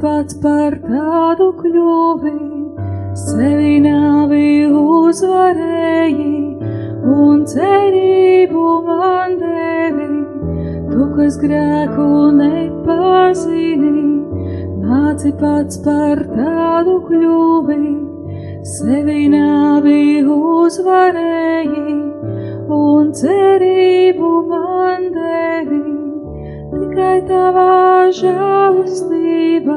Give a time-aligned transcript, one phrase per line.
[0.00, 2.32] Pats par tādu kļuvi,
[3.16, 4.48] sevi nāvi
[4.80, 6.34] uzvarēji
[7.12, 10.08] un cerību man devi.
[10.90, 12.08] Tu, kas grēku
[12.40, 14.04] nepazini,
[14.84, 17.82] nāci pats par tādu kļuvi,
[18.76, 21.98] sevi nāvi uzvarēji
[22.82, 24.65] un cerību man devi.
[26.96, 29.74] Tikai tavā žēlastība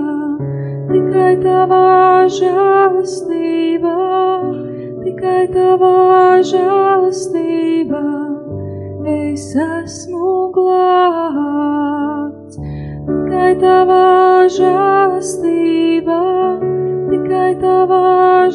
[0.87, 1.87] tikai tavā
[2.31, 3.95] žēlastībā,
[5.03, 5.89] tikai tavā
[6.47, 8.03] žēlastībā
[9.11, 12.55] es esmu glābts.
[13.09, 14.07] Tikai tavā
[14.55, 16.21] žēlastībā,
[17.11, 18.07] tikai tavā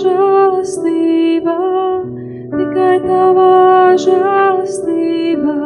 [0.07, 1.61] žēlastībā,
[2.57, 3.53] tikai tavā
[4.09, 5.61] žēlastībā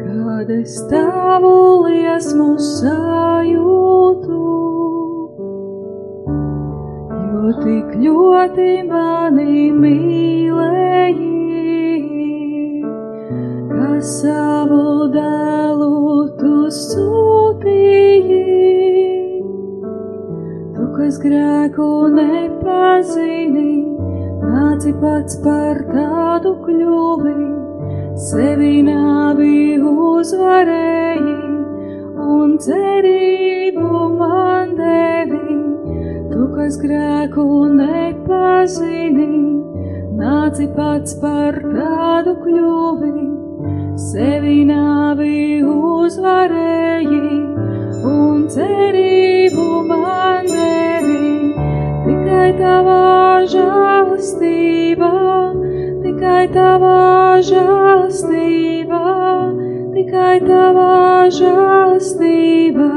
[0.00, 1.54] kad es tavu
[1.88, 4.40] liesmu sajūtu,
[7.32, 11.30] jo tik ļoti mani mīlēji,
[13.74, 14.86] ka savu
[15.18, 15.94] dēlu
[16.40, 18.53] tu sūtīji
[21.04, 21.86] kas grēku
[22.16, 23.72] nepazini,
[24.40, 27.34] nāci pats par tādu kļuvi,
[28.30, 31.36] sevi nāvi uzvarēji.
[32.24, 35.60] Un cerību man devi.
[36.32, 39.28] Tu, kas grēku nepazini,
[40.22, 43.16] nāci pats par tādu kļuvi,
[44.08, 45.36] sevi nāvi
[45.68, 47.53] uzvarēji
[48.14, 51.30] un cerību man devī,
[52.06, 55.12] tikai tavā žēlastībā,
[56.04, 56.98] tikai tavā
[57.48, 59.02] žēlastībā,
[59.96, 60.98] tikai tavā
[61.38, 62.90] žēlastībā,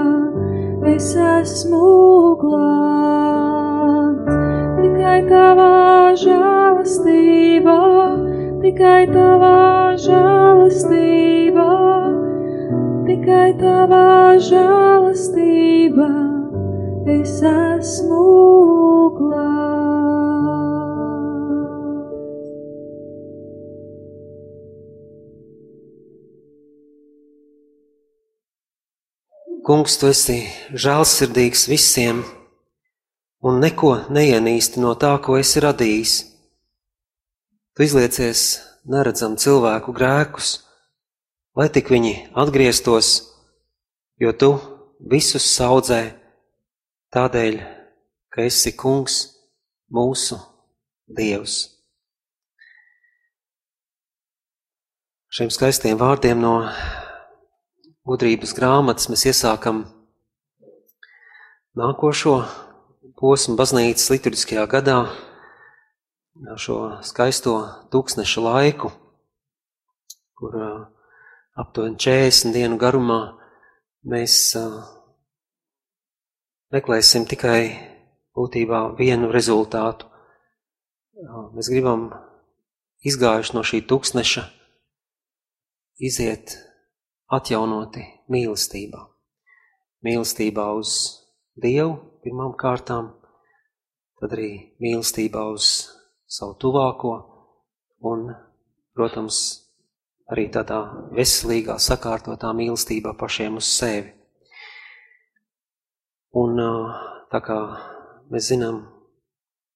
[0.95, 1.85] es esmu
[2.43, 4.35] klāt.
[4.81, 5.71] Tikai tavā
[6.25, 7.79] žēlastībā,
[8.65, 9.57] tikai tavā
[10.05, 11.36] žēlastībā
[13.17, 16.07] tikai tavā žēlastība,
[17.09, 18.25] es esmu
[19.17, 20.57] glābts.
[29.65, 30.37] Kungs, tu esi
[30.71, 32.21] žēlsirdīgs visiem
[33.43, 36.13] un neko neienīsti no tā, ko esi radījis.
[37.75, 38.45] Tu izliecies
[38.87, 40.66] neredzam cilvēku grēkus,
[41.57, 43.07] lai tik viņi atgrieztos,
[44.21, 44.51] jo tu
[45.09, 46.03] visus saudzē
[47.15, 47.57] tādēļ,
[48.29, 49.17] ka esi kungs
[49.89, 50.37] mūsu
[51.17, 51.55] dievs.
[55.33, 56.53] Šiem skaistiem vārdiem no
[58.07, 59.81] gudrības grāmatas mēs iesākam
[61.77, 62.35] nākošo
[63.17, 64.99] posmu baznīcas liturģiskajā gadā,
[66.61, 67.55] šo skaisto
[67.93, 68.91] tūkstneša laiku,
[70.37, 70.53] kur
[71.57, 73.19] aptuveni 40 dienu garumā
[74.07, 74.53] mēs
[76.73, 77.61] meklēsim tikai
[78.37, 80.05] būtībā vienu rezultātu.
[81.57, 82.11] Mēs gribam
[83.07, 84.43] izgājuši no šī tūkstneša
[85.97, 86.53] iziet
[87.33, 89.01] atjaunoti mīlestībā.
[90.05, 90.91] Mīlestībā uz
[91.57, 93.15] Dievu pirmām kārtām,
[94.21, 95.87] tad arī mīlestībā uz
[96.29, 97.15] savu tuvāko
[98.05, 98.27] un,
[98.93, 99.66] protams,
[100.31, 100.79] arī tādā
[101.15, 104.11] veselīgā, sakārtotā mīlestībā pašiem uz sevi.
[106.37, 106.59] Un
[107.31, 107.57] tā kā
[108.31, 108.81] mēs zinām,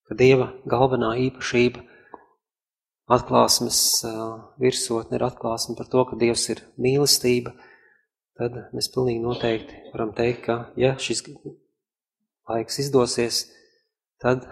[0.08, 1.86] ka Dieva galvenā īpašība
[3.12, 3.80] atklāsmes
[4.62, 7.56] virsotne ir atklāsme par to, ka Dievs ir mīlestība,
[8.40, 11.24] tad mēs pilnīgi noteikti varam teikt, ka ja šis
[12.52, 13.46] laiks izdosies,
[14.22, 14.46] tad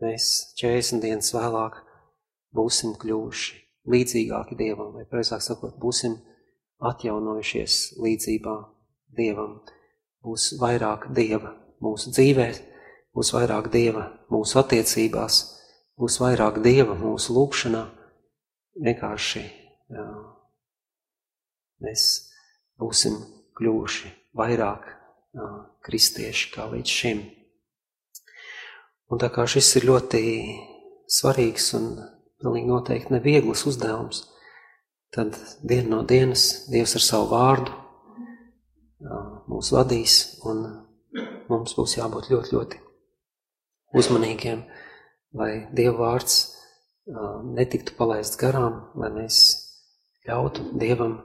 [0.00, 0.32] mēs
[0.62, 1.82] 40 dienas vēlāk
[2.54, 6.16] būsim kļuvuši līdzīgāki Dievam, vai precīzāk sakot, būsim
[6.84, 8.56] atjaunojušies līdzībā
[9.16, 9.60] Dievam.
[10.26, 11.52] Būs vairāk Dieva
[11.82, 12.48] mūsu dzīvē,
[13.14, 15.38] būs vairāk Dieva mūsu attiecībās,
[16.00, 17.84] būs vairāk Dieva mūsu lūkšanā,
[18.82, 19.44] vienkārši
[19.94, 20.06] jā,
[21.84, 22.08] mēs
[22.80, 23.20] būsim
[23.56, 25.48] kļuvuši vairāk jā,
[25.86, 27.22] kristieši kā līdz šim.
[29.06, 30.22] Un tā kā šis ir ļoti
[31.06, 31.92] svarīgs un
[32.46, 34.22] pilnīgi noteikti nevieglas uzdevums,
[35.14, 35.34] tad
[35.66, 37.74] dienu no dienas Dievs ar savu vārdu
[39.50, 40.16] mūs vadīs
[40.46, 40.64] un
[41.50, 42.82] mums būs jābūt ļoti, ļoti
[43.98, 44.64] uzmanīgiem
[45.36, 46.36] lai Dieva vārds
[47.56, 49.40] netiktu palaists garām, lai mēs
[50.26, 51.18] ļautu Dievam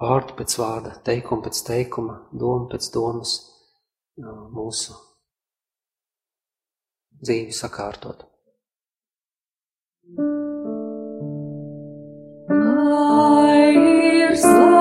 [0.00, 3.36] vārdu pēc vārda, teikumu pēc teikuma, domu pēc domas
[4.54, 4.96] mūsu
[7.24, 8.26] dzīvi sakārtot.
[10.14, 10.33] Lai
[14.34, 14.73] ir slavēts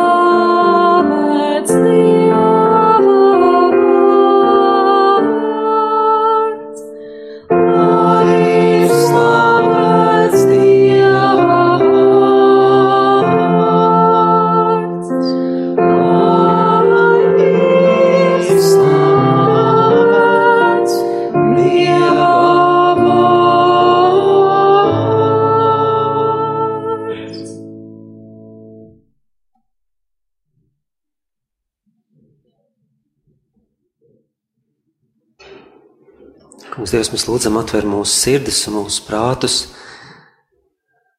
[36.74, 39.58] Dievs, mēs lūdzam atver mūsu sirdis un mūsu prātus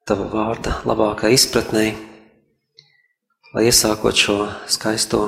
[0.04, 1.84] Tava vārda labākā izpratnē,
[3.54, 4.34] lai iesākot šo
[4.68, 5.20] skaisto,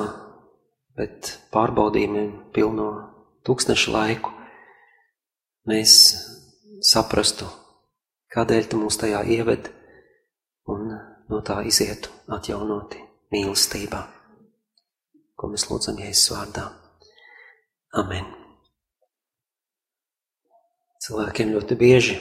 [0.93, 2.85] bet pārbaudījumiem pilno
[3.47, 4.35] tūkstneša laiku,
[5.65, 5.97] mēs
[6.91, 7.49] saprastu,
[8.37, 9.73] kādēļ Tu mūs tajā ieved
[10.69, 13.01] un no tā izietu atjaunoti
[13.33, 14.03] mīlestībā,
[15.33, 16.69] ko mēs lūdzam Jēzus vārdā.
[17.97, 18.36] Amen.
[21.07, 22.15] Cilvēkiem ļoti bieži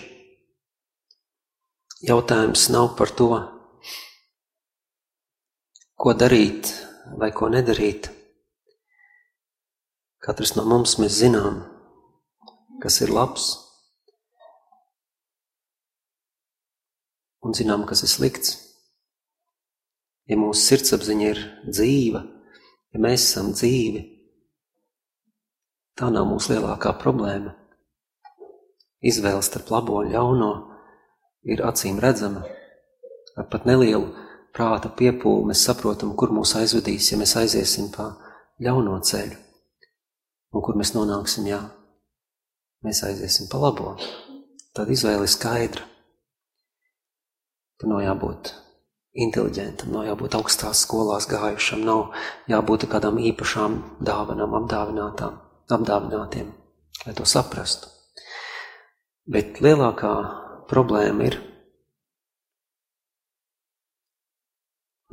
[2.06, 3.26] jautājums nav par to,
[5.98, 6.70] ko darīt
[7.18, 8.06] vai ko nedarīt.
[10.22, 11.58] Katrs no mums mēs zinām,
[12.78, 13.48] kas ir labs,
[17.42, 18.54] un zinām, kas ir slikts.
[20.30, 22.22] Ja mūsu sirdsapziņa ir dzīva,
[22.94, 24.06] ja mēs esam dzīvi,
[25.98, 27.65] tā nav mūsu lielākā problēma
[29.08, 30.52] izvēle starp labo un ļauno
[31.46, 32.44] ir acīm redzama.
[33.36, 34.06] ar pat nelielu
[34.56, 38.14] prāta piepūli mēs saprotam, kur mūs aizvedīs, ja mēs aiziesim pa
[38.64, 39.36] ļauno ceļu.
[40.56, 41.60] Un kur mēs nonāksim, jā,
[42.86, 43.96] mēs aiziesim pa labo.
[44.72, 45.84] Tad izvēle ir skaidra.
[47.76, 48.54] Tur nav jābūt
[49.26, 52.16] inteliģentam, nav jābūt augstās skolās gājušam, nav
[52.48, 55.36] jābūt kādām īpašām dāvanām, apdāvinātām,
[55.76, 56.48] apdāvinātiem,
[57.04, 57.95] lai to saprastu.
[59.26, 60.12] Bet lielākā
[60.70, 61.36] problēma ir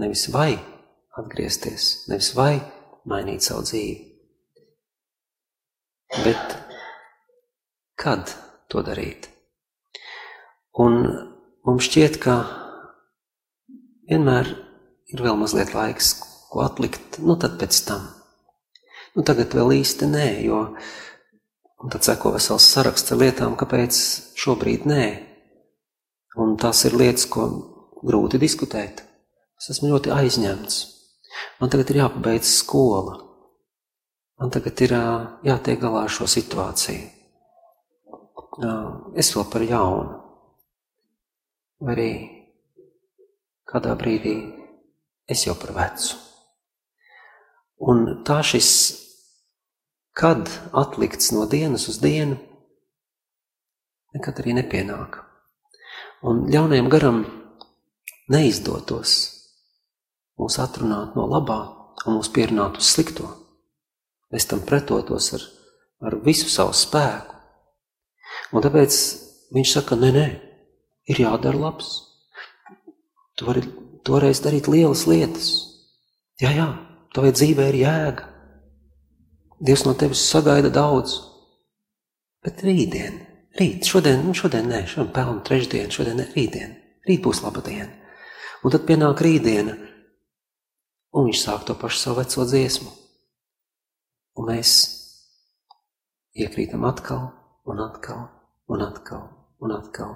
[0.02, 0.52] nevis vai
[1.18, 2.58] atgriezties, nevis vai
[3.10, 3.96] mainīt savu dzīvi,
[6.24, 6.58] bet
[8.00, 8.34] kad
[8.70, 9.30] to darīt.
[10.82, 11.00] Un
[11.66, 12.38] mums šķiet, ka
[14.10, 14.50] vienmēr
[15.14, 16.16] ir vēl mazliet laiks,
[16.50, 18.10] ko atlikt, nu tad pēc tam.
[19.14, 20.66] Nu tagad vēl īsti nē, jo
[21.84, 24.00] un tad seko vesels saraksts ar lietām, kāpēc
[24.40, 25.06] šobrīd nē.
[26.40, 27.48] Un tās ir lietas, ko
[28.02, 29.04] grūti diskutēt.
[29.60, 30.80] Es esmu ļoti aizņemts.
[31.60, 33.18] Man tagad ir jāpabeidz skola.
[34.40, 34.96] Man tagad ir
[35.46, 37.12] jātiek galā ar šo situāciju.
[39.20, 40.20] Es vēl par jaunu.
[41.84, 42.12] Vai arī
[43.68, 44.36] kādā brīdī
[45.28, 46.20] es jau par vecu.
[47.84, 48.70] Un tā šis,
[50.14, 52.38] kad atlikts no dienas uz dienu,
[54.14, 55.20] nekad arī nepienāk.
[56.24, 57.24] Un ļaunajam garam
[58.32, 59.16] neizdotos
[60.40, 61.60] mūs atrunāt no labā
[62.06, 63.28] un mūs pierunāt uz slikto.
[64.34, 65.44] Es tam pretotos ar,
[66.08, 67.36] ar visu savu spēku.
[68.54, 68.98] Un tāpēc
[69.54, 70.26] viņš saka, nē, nē,
[71.10, 71.92] ir jādara labs.
[73.38, 73.66] Tu vari
[74.06, 75.50] toreiz darīt lielas lietas.
[76.42, 76.70] Jā, jā,
[77.14, 78.33] tavai dzīvē ir jēga.
[79.64, 81.16] Dievs no tevis sagaida daudz.
[82.44, 83.22] Bet rītdien,
[83.60, 86.76] rīt, šodien, nu šodien nē, šodien pelnu trešdien, šodien ne, rītdien.
[87.08, 87.92] Rīt būs laba diena.
[88.64, 89.78] Un tad pienāk rītdiena,
[91.14, 92.92] Un viņš sāk to pašu savu veco dziesmu.
[94.42, 94.72] Un mēs
[96.34, 97.28] iekrītam atkal
[97.70, 98.24] un atkal
[98.74, 99.28] un atkal
[99.62, 100.16] un atkal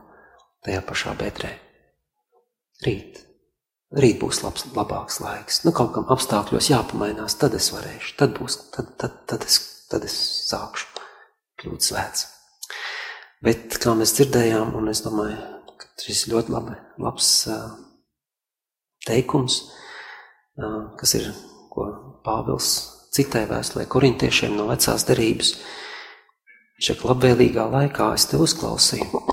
[0.65, 1.53] tajā pašā bedrē.
[2.85, 3.26] Rīt.
[3.95, 5.61] Rīt būs labs, labāks laiks.
[5.63, 10.03] Nu, kaut kam apstākļos jāpamainās, tad es varēšu, tad būs, tad, tad, tad, es, tad
[10.03, 10.17] es
[10.49, 10.89] sākšu
[11.61, 12.25] kļūt svēts.
[13.45, 15.37] Bet, kā mēs dzirdējām, un es domāju,
[15.79, 17.31] ka šis ļoti labi, labs
[19.07, 19.61] teikums,
[20.99, 21.31] kas ir,
[21.71, 21.87] ko
[22.25, 22.73] Pāvils
[23.15, 25.53] citai vēstulē korintiešiem no vecās derības.
[26.77, 29.23] Viņš saka, labvēlīgā laikā es te uzklausīju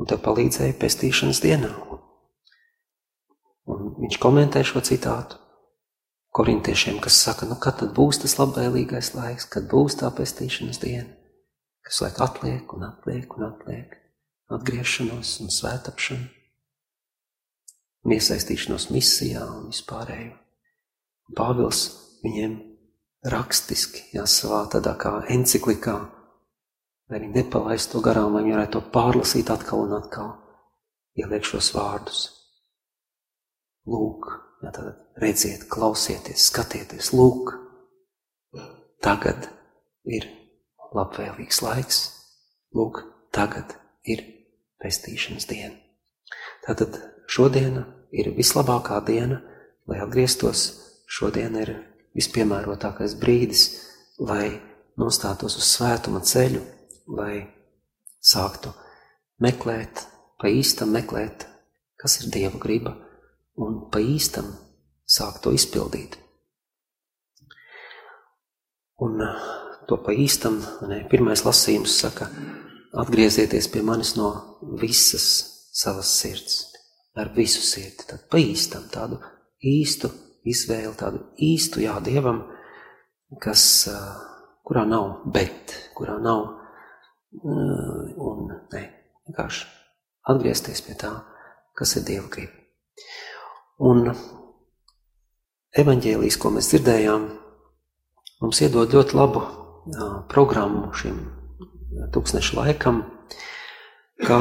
[0.00, 1.70] un tev palīdzēju pestīšanas dienā.
[3.68, 5.36] Un viņš komentē šo citātu.
[6.30, 11.10] Korintiešiem, kas saka, nu kad tad būs tas labvēlīgais laiks, kad būs tā pestīšanas diena,
[11.82, 13.96] kas laik atliek un atliek un atliek.
[14.50, 16.40] Atgriešanos un svētapšanu
[18.04, 20.36] un iesaistīšanos misijā un vispārējo.
[21.36, 21.82] Pāvils
[22.24, 22.56] viņiem
[23.30, 25.96] rakstiski, jā, savā tādā kā enciklikā,
[27.10, 30.32] lai viņi nepalaist to garām, lai viņi varētu to pārlasīt atkal un atkal,
[31.20, 32.28] ieliek šos vārdus.
[33.90, 34.28] Lūk,
[34.62, 37.56] jā, tad redziet, klausieties, skatieties, lūk,
[39.02, 39.48] tagad
[40.06, 40.28] ir
[40.94, 42.02] labvēlīgs laiks,
[42.76, 43.02] lūk,
[43.34, 43.74] tagad
[44.06, 44.22] ir
[44.82, 45.74] pestīšanas diena.
[46.66, 46.98] Tātad
[47.30, 49.38] Šodiena ir vislabākā diena,
[49.86, 50.64] lai atgrieztos.
[51.10, 51.70] Šodiena ir
[52.18, 53.64] vispiemērotākais brīdis,
[54.18, 54.58] lai
[54.98, 56.62] nostātos uz svētuma ceļu,
[57.14, 57.46] lai
[58.20, 58.72] sāktu
[59.42, 60.04] meklēt,
[60.38, 61.46] pa īstam meklēt,
[62.00, 62.96] kas ir Dieva griba,
[63.60, 64.50] un pa īstam
[65.10, 66.16] sākt to izpildīt.
[69.00, 69.20] Un
[69.88, 72.28] to pa īstam, ne, pirmais lasījums saka,
[73.00, 74.32] atgriezieties pie manis no
[74.80, 75.30] visas
[75.72, 76.66] savas sirds
[77.18, 79.18] ar visu sirdi, tad pa īstam tādu
[79.66, 80.10] īstu
[80.46, 82.44] izvēli, tādu īstu jā Dievam,
[83.42, 83.64] kas,
[84.66, 86.46] kurā nav bet, kurā nav
[87.40, 88.84] un ne,
[89.26, 89.66] vienkārši
[90.30, 91.12] atgriezties pie tā,
[91.76, 92.54] kas ir Dieva grib.
[93.80, 94.10] Un
[95.80, 97.28] evaņģēlijas, ko mēs dzirdējām,
[98.44, 99.44] mums iedod ļoti labu
[100.28, 101.22] programmu šim
[102.12, 103.02] tūkstnešu laikam,
[104.20, 104.40] kā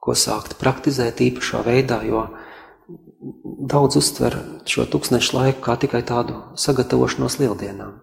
[0.00, 2.26] ko sākt praktizēt īpašā veidā, jo
[3.70, 4.36] daudz uztver
[4.68, 7.98] šo tūkstnešu laiku kā tikai tādu sagatavošanos lieldienām.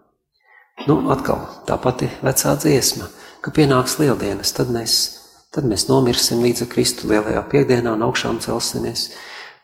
[0.86, 3.10] Nu, atkal tā pati vecā dziesma,
[3.41, 5.16] ka pienāks lieldienas, tad mēs,
[5.56, 9.10] tad mēs nomirsim līdz Kristu lielajā piekdienā un augšām celsimies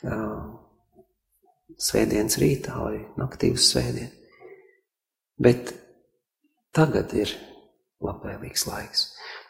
[0.08, 0.54] uh,
[1.80, 4.12] svētdienas rītā vai naktī uz svētdienu.
[5.44, 5.74] Bet
[6.76, 7.34] tagad ir
[8.04, 9.08] labvēlīgs laiks.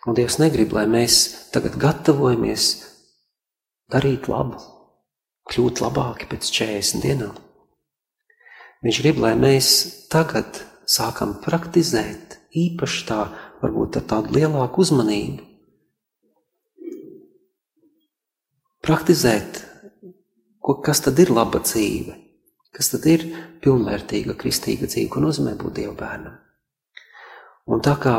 [0.07, 2.67] Un Dievs negrib, lai mēs tagad gatavojamies
[3.93, 4.59] darīt labu,
[5.51, 7.37] kļūt labāki pēc 40 dienām.
[8.83, 9.67] Viņš grib, lai mēs
[10.11, 10.59] tagad
[10.89, 13.21] sākam praktizēt īpaši tā,
[13.61, 15.52] varbūt ar tādu lielāku uzmanību.
[18.83, 19.61] Praktizēt,
[20.59, 22.17] ko, kas tad ir laba dzīve,
[22.75, 23.21] kas tad ir
[23.63, 26.35] pilnvērtīga kristīga dzīve, ko nozīmē būt Dieva bērnam.
[27.71, 28.15] Un tā kā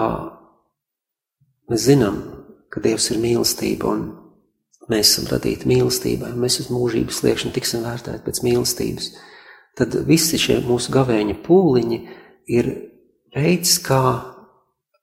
[1.69, 2.17] mēs zinām,
[2.73, 4.07] ka Dievs ir mīlestība un
[4.89, 9.11] mēs esam radīti mīlestībai, un mēs uz mūžības sliekšņa tiksim vērtēti pēc mīlestības,
[9.77, 12.01] tad visi šie mūsu gavēņa pūliņi
[12.57, 12.73] ir
[13.37, 14.01] veids, kā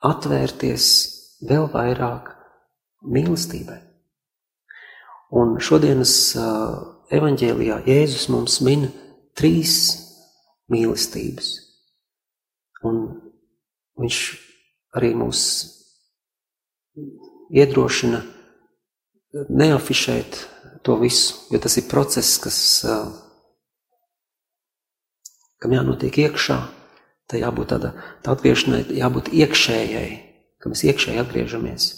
[0.10, 0.89] atvērties
[1.46, 2.34] vēl vairāk
[3.06, 3.90] mīlestībai.
[5.31, 6.13] Un šodienas
[7.15, 8.89] evaņģēlijā Jēzus mums min
[9.39, 9.75] trīs
[10.71, 11.51] mīlestības.
[12.88, 12.97] Un
[14.01, 14.17] viņš
[14.97, 15.43] arī mūs
[17.51, 18.21] iedrošina
[19.47, 20.39] neafišēt
[20.83, 22.59] to visu, jo tas ir process, kas,
[25.61, 26.59] kam jānotiek iekšā,
[27.31, 27.93] tā jābūt tāda,
[28.25, 30.07] tā atgriešanai, jābūt iekšējai,
[30.59, 31.91] ka mēs iekšēji atgriežamies.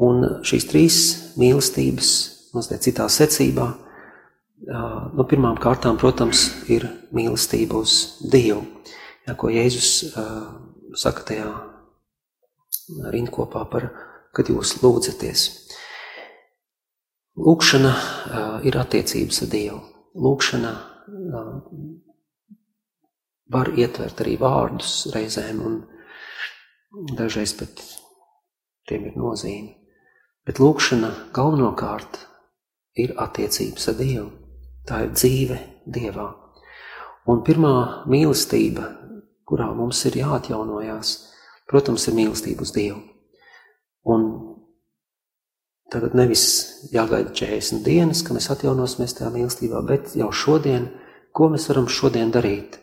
[0.00, 0.98] Un šīs trīs
[1.40, 2.10] mīlestības,
[2.56, 3.66] mazliet citā secībā,
[5.16, 7.96] no pirmām kārtām, protams, ir mīlestība uz
[8.32, 8.62] Dievu,
[9.26, 10.14] ja, ko Jēzus
[10.96, 11.50] saka tajā
[13.12, 13.90] rindkopā par,
[14.36, 15.46] kad jūs lūdzaties.
[17.40, 17.92] Lūkšana
[18.66, 19.80] ir attiecības ar Dievu.
[20.20, 20.72] Lūkšana
[23.50, 27.84] var ietvert arī vārdus reizēm, un dažreiz pat
[28.90, 29.79] tiem ir nozīme.
[30.50, 32.24] Bet lūkšana galvenokārt
[32.98, 34.24] ir attiecības ar Dievu.
[34.82, 36.24] Tā ir dzīve Dievā.
[37.30, 37.74] Un pirmā
[38.10, 38.88] mīlestība,
[39.46, 41.12] kurā mums ir jāatjaunojās,
[41.70, 42.98] protams, ir mīlestība uz Dievu.
[44.10, 44.26] Un
[45.90, 46.42] Tagad nevis
[46.94, 50.86] jāgaida 40 dienas, ka mēs atjaunosimies tajā mīlestībā, bet jau šodien,
[51.34, 52.78] ko mēs varam šodien darīt,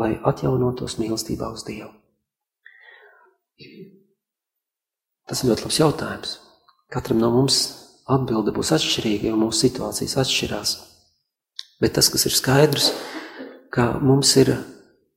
[0.00, 1.92] lai atjaunotos mīlestībā uz Dievu.
[5.26, 6.36] Tas ir ļoti labs jautājums.
[6.92, 7.58] Katram no mums
[8.06, 10.74] atbilde būs atšķirīga, jo mūsu situācijas atšķirās.
[11.82, 12.92] Bet tas, kas ir skaidrs,
[13.74, 14.54] ka mums ir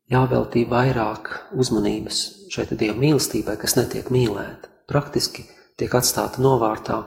[0.10, 4.72] jāveltī vairāk uzmanības šai Dieva mīlestībai, kas netiek mīlēta.
[4.90, 5.46] Praktiski
[5.78, 7.04] tiek atstāta novārtā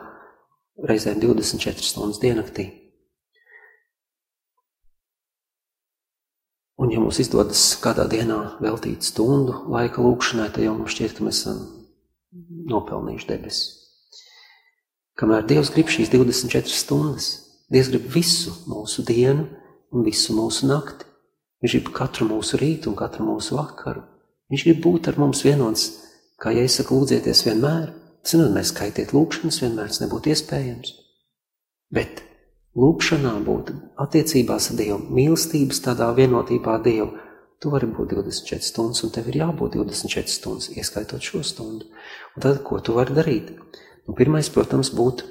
[0.87, 2.71] reizēm 24 stundas diennaktī.
[6.79, 11.27] Un, ja mums izdodas kādā dienā veltīt stundu laika lūkšanai, tad jau mums šķiet, ka
[11.27, 11.82] mēs esam
[12.73, 13.79] nopelnījuši debesis.
[15.19, 17.31] Kamēr Dievs grib šīs 24 stundas,
[17.73, 19.47] Dievs grib visu mūsu dienu
[19.93, 21.07] un visu mūsu nakti.
[21.63, 24.03] Viņš grib katru mūsu rītu un katru mūsu vakaru.
[24.53, 25.87] Viņš grib būt ar mums vienots,
[26.43, 27.93] kā ja es saku, lūdzieties vienmēr.
[28.23, 30.93] Tas nenozīmē skaitiet lūkšanas, vienmēr tas nebūtu iespējams.
[31.93, 32.23] Bet
[32.79, 33.73] lūkšanā būt
[34.05, 37.13] attiecībās ar Dievu, mīlestības tādā vienotībā Dievu,
[37.63, 41.89] tu vari būt 24 stundas, un tev ir jābūt 24 stundas, ieskaitot šo stundu.
[42.35, 43.53] Un tad, ko tu vari darīt?
[44.09, 45.31] Nu, pirmais, protams, būtu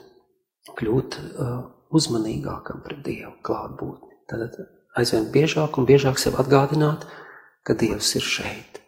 [0.79, 1.55] kļūt uh,
[1.91, 4.21] uzmanīgākam pret Dievu klātbūtni.
[4.31, 4.61] Tad
[4.97, 7.03] aizvien biežāk un biežāk sev atgādināt,
[7.67, 8.81] ka Dievs ir šeit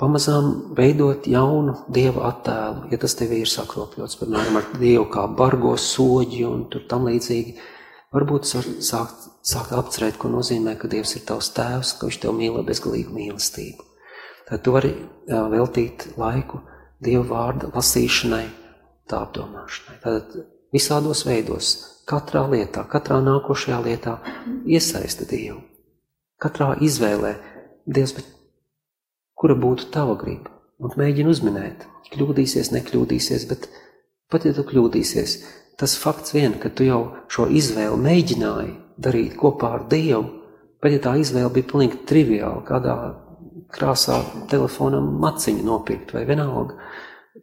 [0.00, 5.74] pamazām veidot jaunu dieva attēlu, ja tas tev ir sakropļots, piemēram, ar dievu kā bargo
[5.76, 7.56] soģi un tam līdzīgi.
[8.10, 12.56] Varbūt sākt, sākt apcerēt, ko nozīmē, ka Dievs ir tavs tēvs, ka viņš tev mīl
[12.66, 13.84] bezgalīgu mīlestību.
[14.48, 14.90] Tad tu vari
[15.30, 16.58] jā, veltīt laiku
[16.98, 18.48] Dieva vārda lasīšanai,
[19.06, 19.94] tā apdomāšanai.
[20.02, 20.34] Tad
[20.74, 21.70] visādos veidos,
[22.10, 24.16] katrā lietā, katrā nākošajā lietā
[24.66, 25.62] iesaista Dievu.
[26.42, 27.36] Katrā izvēlē
[27.86, 28.26] Dievs, bet
[29.38, 30.50] kura būtu tava griba,
[30.82, 33.70] un mēģini uzminēt, kļūdīsies, nekļūdīsies, bet
[34.34, 35.38] pat ja tu kļūdīsies,
[35.80, 37.00] tas fakts vien, ka tu jau
[37.32, 40.26] šo izvēli mēģināji darīt kopā ar Dievu,
[40.80, 42.96] pat ja tā izvēle bija pilnīgi triviāla, kādā
[43.72, 46.76] krāsā telefonam maciņu nopirkt vai vienalga,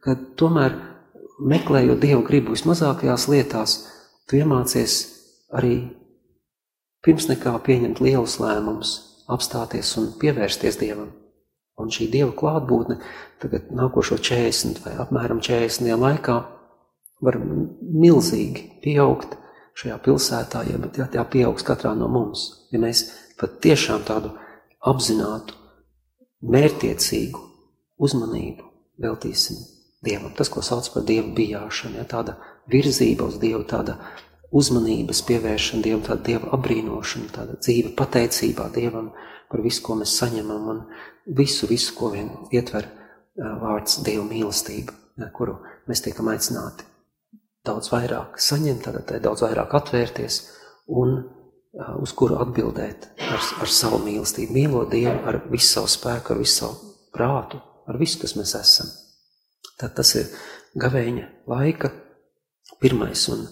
[0.03, 0.75] ka tomēr
[1.41, 3.77] meklējot Dievu gribu vismazākajās lietās,
[4.29, 4.99] tu iemācies
[5.57, 5.75] arī
[7.05, 8.97] pirms nekā pieņemt lielus lēmumus,
[9.31, 11.09] apstāties un pievērsties Dievam.
[11.77, 12.97] Un šī Dieva klātbūtne
[13.41, 16.37] tagad nākošo 40 vai apmēram 40 dienu laikā
[17.23, 19.37] var milzīgi pieaugt
[19.77, 22.47] šajā pilsētā, ja, ja tā pieaugs katrā no mums.
[22.73, 23.07] Ja mēs
[23.39, 24.33] pat tiešām tādu
[24.87, 25.55] apzinātu,
[26.41, 27.41] mērtiecīgu
[27.97, 28.65] uzmanību
[29.01, 29.57] veltīsim
[30.05, 30.29] Dievam.
[30.37, 32.37] Tas, ko sauc par Dievu bijāšanu, ja, tāda
[32.69, 33.97] virzība uz Dievu, tāda
[34.55, 39.09] uzmanības pievēršana Dievam, tāda Dieva abrīnošana, tāda dzīve pateicībā Dievam
[39.49, 40.83] par visu, ko mēs saņemam un
[41.37, 42.87] visu, visu, ko vien ietver
[43.37, 44.93] vārds Dieva mīlestība,
[45.33, 45.57] kuru
[45.89, 46.85] mēs tiekam aicināti
[47.67, 50.39] daudz vairāk saņemt, tad tai daudz vairāk atvērties
[50.87, 54.55] un uh, uz kuru atbildēt ar, ar savu mīlestību.
[54.55, 58.91] Mīlot Dievu ar visu savu spēku, ar visu savu prātu, ar visu, kas mēs esam.
[59.77, 60.31] Tad tas ir
[60.79, 61.91] gavēņa laika
[62.81, 63.45] pirmais un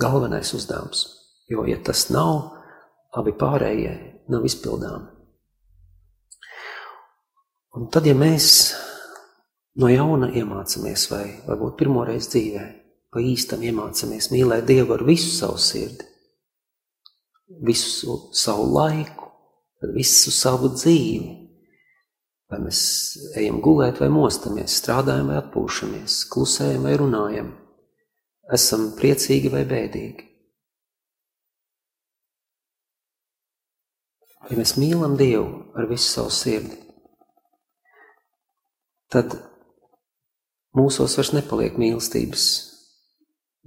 [0.00, 1.06] galvenais uzdevums.
[1.50, 2.52] Jo, ja tas nav,
[3.16, 3.94] abi pārējie
[4.30, 5.08] nav izpildāmi.
[7.78, 8.46] Un tad, ja mēs
[9.78, 12.64] no jauna iemācāmies, vai varbūt pirmoreiz dzīvē,
[13.10, 16.06] pa īstam iemācāmies mīlēt Dievu ar visu savu sirdi,
[17.66, 19.30] visu savu laiku,
[19.96, 21.34] visu savu dzīvi,
[22.50, 22.82] vai mēs
[23.38, 27.52] ejam gulēt vai mostamies, strādājam vai atpūšamies, klusējam vai runājam,
[28.54, 30.26] esam priecīgi vai bēdīgi.
[34.50, 36.74] Ja mēs mīlam Dievu ar visu savu sirdi,
[39.10, 39.36] tad
[40.74, 42.69] mūsos vairs nepaliek mīlestības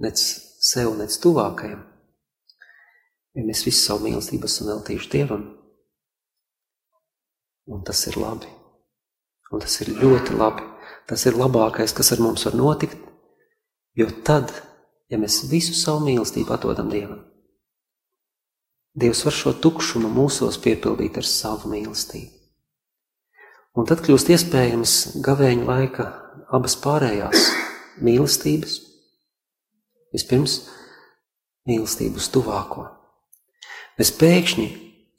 [0.02, 0.20] nec
[0.64, 1.82] sev, nec tuvākajam.
[3.34, 5.48] Ja mēs visu savu mīlestību esam veltījuši Dievam,
[7.66, 8.50] un tas ir labi.
[9.52, 10.64] Un tas ir ļoti labi.
[11.08, 12.96] Tas ir labākais, kas ar mums var notikt,
[13.98, 14.50] jo tad,
[15.12, 17.20] ja mēs visu savu mīlestību atdodam Dievam,
[18.94, 22.30] Dievs var šo tukšumu mūsos piepildīt ar savu mīlestību.
[23.74, 24.92] Un tad kļūst iespējams
[25.26, 26.04] gavēņa laika
[26.54, 27.48] abas pārējās
[28.06, 28.76] mīlestības.
[30.14, 30.60] Vispirms
[31.68, 32.86] mīlestību uz tuvāko.
[33.98, 34.68] Mēs pēkšņi,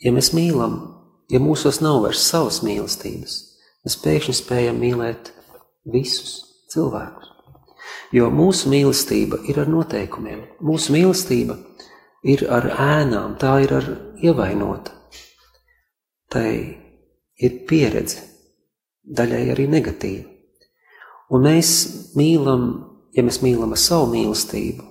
[0.04, 0.80] ja mēs mīlam,
[1.32, 3.38] ja mūsos nav vairs savas mīlestības,
[3.86, 5.32] mēs pēkšņi spējam mīlēt
[5.92, 6.38] visus
[6.74, 7.32] cilvēkus.
[8.16, 10.46] Jo mūsu mīlestība ir ar noteikumiem.
[10.64, 11.58] Mūsu mīlestība
[12.26, 13.90] ir ar ēnām, tā ir ar
[14.24, 14.94] ievainota.
[16.32, 16.52] Tai
[17.38, 18.24] ir pieredze,
[19.06, 20.26] daļai arī negatīva.
[21.34, 21.70] Un mēs
[22.18, 22.66] mīlam,
[23.16, 24.86] ja mēs mīlam ar savu mīlestību,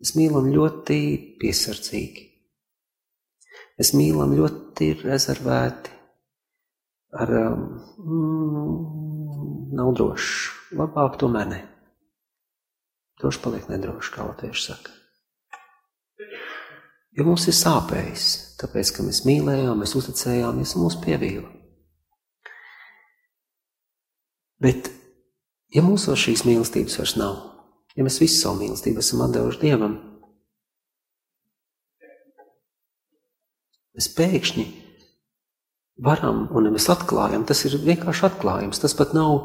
[0.00, 1.00] mēs mīlam ļoti
[1.40, 2.26] piesardzīgi.
[3.80, 5.92] Mēs mīlam ļoti rezervēti,
[7.16, 7.66] ar um,
[8.04, 11.60] mm, nav droši, labāk tomēr ne.
[13.20, 14.96] Droši paliek nedroši, kā latvieši saka.
[17.16, 18.26] Jo mums ir sāpējis,
[18.60, 21.48] tāpēc, ka mēs mīlējām, mēs uzticējāmies un mūs pievīla.
[24.60, 24.92] Bet,
[25.74, 27.38] ja mūsos šīs mīlestības vairs nav,
[27.96, 29.96] ja mēs visu savu mīlestību esam devuši Dievam,
[33.96, 34.66] mēs pēkšņi
[36.04, 39.44] varam, un ja mēs atklājam, tas ir vienkārši atklājums, tas pat nav,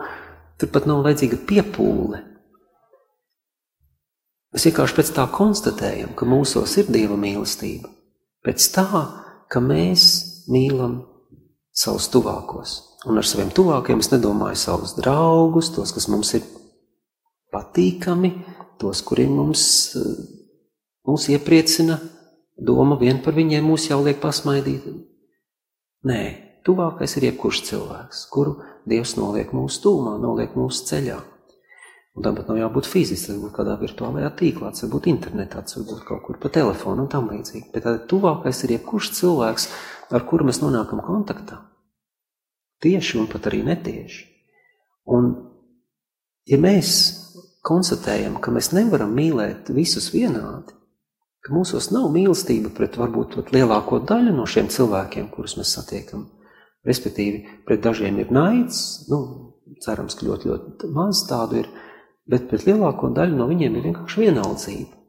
[0.59, 2.21] tur pat nav vajadzīga piepūle.
[4.55, 7.89] Mēs vienkārši pēc tā konstatējam, ka mūsos ir Dieva mīlestība,
[8.45, 9.01] pēc tā,
[9.51, 10.05] ka mēs
[10.47, 11.01] mīlam
[11.75, 12.77] savus tuvākos.
[13.05, 16.45] Un ar saviem tuvākiem es nedomāju savus draugus, tos, kas mums ir
[17.55, 18.33] patīkami,
[18.81, 19.63] tos, kuriem mums,
[21.07, 22.01] mums iepriecina
[22.55, 24.87] doma vien par viņiem mūs jau liek pasmaidīt.
[26.05, 26.21] Nē,
[26.67, 31.17] tuvākais ir jebkurš cilvēks, kuru Dievs noliek mūsu tūmā, noliek mūsu ceļā.
[32.15, 36.37] Un tam pat nav jābūt fiziski, varbūt kādā virtuālajā tīklā, varbūt internetā, varbūt kaut kur
[36.39, 37.71] pa telefonu un tam līdzīgi.
[37.73, 39.67] Bet tad tuvākais ir jebkurš cilvēks,
[40.15, 41.59] ar kuru mēs nonākam kontaktā.
[42.85, 44.21] Tieši un pat arī netieši.
[45.11, 45.33] Un,
[46.47, 46.93] ja mēs
[47.65, 50.75] konstatējam, ka mēs nevaram mīlēt visus vienādi,
[51.45, 56.27] ka mūsos nav mīlestība pret varbūt pat lielāko daļu no šiem cilvēkiem, kurus mēs satiekam,
[56.85, 59.19] respektīvi pret dažiem ir naids, nu,
[59.85, 61.71] cerams, ka ļoti, ļoti maz tādu ir,
[62.29, 65.01] bet pret lielāko daļu no viņiem ir vienkārši vienaldzība.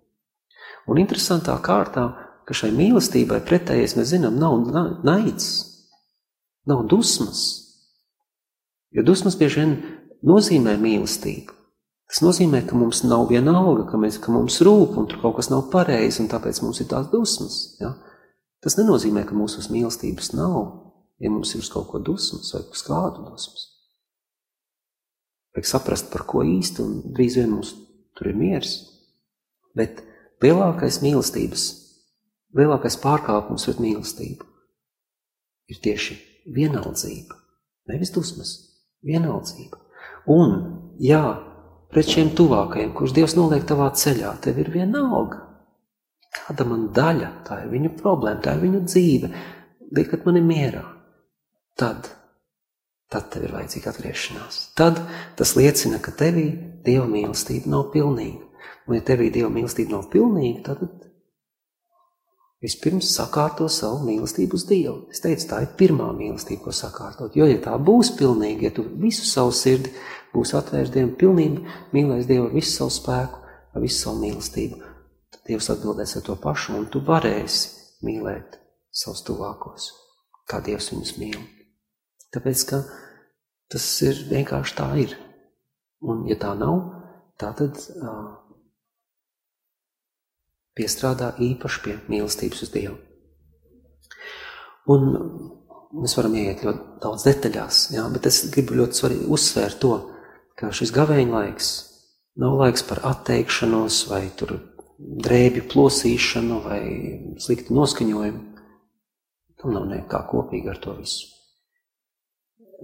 [0.87, 2.07] Un interesantā kārtā,
[2.47, 5.49] ka šai mīlestībai pretējais mēs zinām, nav naids,
[6.69, 7.43] nav dusmas.
[8.95, 9.75] Jo dusmas bieži vien
[10.27, 11.57] nozīmē mīlestību.
[12.07, 15.41] Tas nozīmē, ka mums nav viena alga, ka, mēs, ka mums rūp un tur kaut
[15.41, 17.57] kas nav pareizi, un tāpēc mums ir tās dusmas.
[17.81, 17.97] Ja?
[18.63, 20.61] Tas nenozīmē, ka mūsu mīlestības nav,
[21.19, 23.73] ja mums ir uz kaut ko dusmas vai uz kādu dusmas.
[25.57, 27.73] Vajag saprast, par ko īsti, un drīz vien mums
[28.17, 28.77] tur ir miers.
[29.77, 30.03] Bet
[30.45, 31.65] lielākais mīlestības,
[32.57, 34.47] lielākais pārkāpums pret mīlestību
[35.73, 36.19] ir tieši
[36.55, 37.35] vienaldzība,
[37.91, 38.53] nevis dusmas,
[39.05, 39.81] vienaldzība.
[40.31, 40.55] Un,
[41.03, 41.25] jā,
[41.93, 45.43] pret šiem tuvākajiem, kurus Dievs noliek tavā ceļā, tev ir vienalga.
[46.37, 49.31] Kāda man daļa, tā ir viņu problēma, tā ir viņu dzīve,
[49.97, 50.85] liekat mani mierā.
[51.77, 52.11] Tad,
[53.13, 54.61] tad tev ir vajadzīga atgriešanās.
[54.77, 55.01] Tad
[55.39, 56.51] tas liecina, ka tevī
[56.87, 58.45] Dieva mīlestība nav pilnīga.
[58.87, 60.85] Un ja tevī Dieva mīlestība nav pilnīga, tad
[62.65, 64.95] Vispirms sakārto savu mīlestību uz Dievu.
[65.13, 67.37] Es teicu, tā ir pirmā mīlestība, ko sakārtot.
[67.37, 69.93] Jo, ja tā būs pilnīga, ja tu visu savu sirdi
[70.37, 74.79] būsi atvērts Dievam, pilnībā mīlēs Dievu ar visu savu spēku, ar visu savu mīlestību,
[75.33, 78.61] tad Dievs atbildēs ar to pašu, un tu varēsi mīlēt
[78.93, 79.91] savus tuvākos,
[80.49, 81.41] kā Dievs viņus mīl.
[82.35, 82.83] Tāpēc, ka
[83.73, 85.17] tas ir vienkārši tā ir.
[86.07, 86.83] Un ja tā nav,
[87.41, 88.35] tā tad uh,
[90.77, 92.99] piestrādā īpaši pie mīlestības uz Dievu.
[94.93, 95.09] Un
[95.97, 99.95] mēs varam ieiet ļoti daudz detaļās, jā, bet es gribu ļoti svarīgi uzsvērt to,
[100.59, 101.71] ka šis gavēņa laiks
[102.41, 104.57] nav laiks par atteikšanos vai tur
[104.99, 106.83] drēbju plosīšanu vai
[107.43, 108.43] sliktu noskaņojumu.
[109.57, 111.33] Tam nav nekā kopīga ar to visu.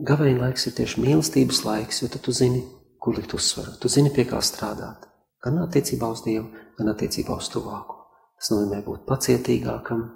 [0.08, 2.62] Gavēņa laiks ir tieši mīlestības laiks, jo tad tu zini,
[3.00, 3.76] kur likt uzsvaru.
[3.80, 5.04] Tu zini, pie kā strādāt.
[5.44, 7.98] Gan attiecībā uz Dievu, gan attiecībā uz tuvāko.
[8.40, 10.06] Tas nozīmē būt pacietīgākam,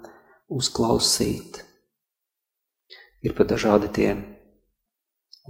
[0.49, 1.61] uzklausīt,
[3.25, 4.09] Ir pat dažādi tie,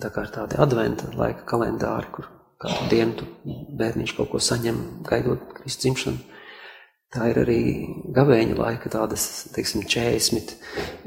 [0.02, 2.30] tā kā ir tādi adventa laika kalendāri, kur
[2.62, 3.28] katru dienu
[3.78, 6.36] bērniņš kaut ko saņem, gaidot Kristus dzimšanu.
[7.16, 7.60] Tā ir arī
[8.16, 10.50] gavēņa laika tādas, teiksim, 40.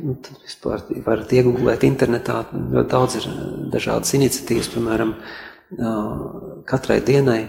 [0.01, 0.15] Nu,
[0.47, 3.27] vispār varat iegūlēt internetā, ļoti daudz ir
[3.75, 5.13] dažādas iniciatīvas, piemēram,
[6.71, 7.43] katrai dienai,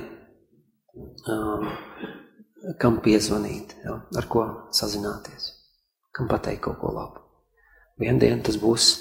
[2.82, 5.48] kam piezvanīt, ja, ar ko sazināties,
[6.12, 7.24] kam pateikt kaut ko labu.
[8.04, 8.92] Vienu dienu tas būs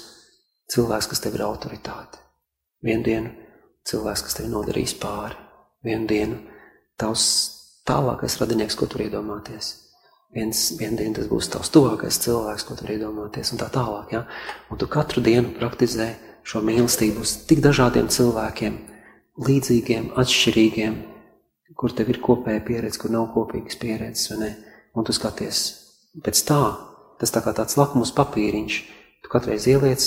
[0.71, 2.20] cilvēks, kas tev ir autoritāte.
[2.85, 3.31] Vienu dienu
[3.87, 5.37] cilvēks, kas tev nodarīs pāri.
[5.85, 6.39] Vienu dienu
[7.01, 7.25] tavs
[7.87, 9.73] tālākais radinieks, ko tur iedomāties.
[10.31, 14.13] Viens, vienu dienu tas būs tavs tuvākais cilvēks, ko tur iedomāties, un tā tālāk.
[14.15, 14.23] Ja?
[14.71, 16.13] Un tu katru dienu praktizē
[16.47, 18.77] šo mīlestību uz tik dažādiem cilvēkiem,
[19.41, 20.97] līdzīgiem, atšķirīgiem,
[21.77, 24.51] kur tev ir kopēja pieredze, kur nav kopīgas pieredzes, vai ne?
[24.95, 25.61] Un tu skaties
[26.23, 26.61] pēc tā,
[27.19, 28.81] tas tā kā tāds lakmus papīriņš,
[29.23, 30.03] tu katreiz ieliec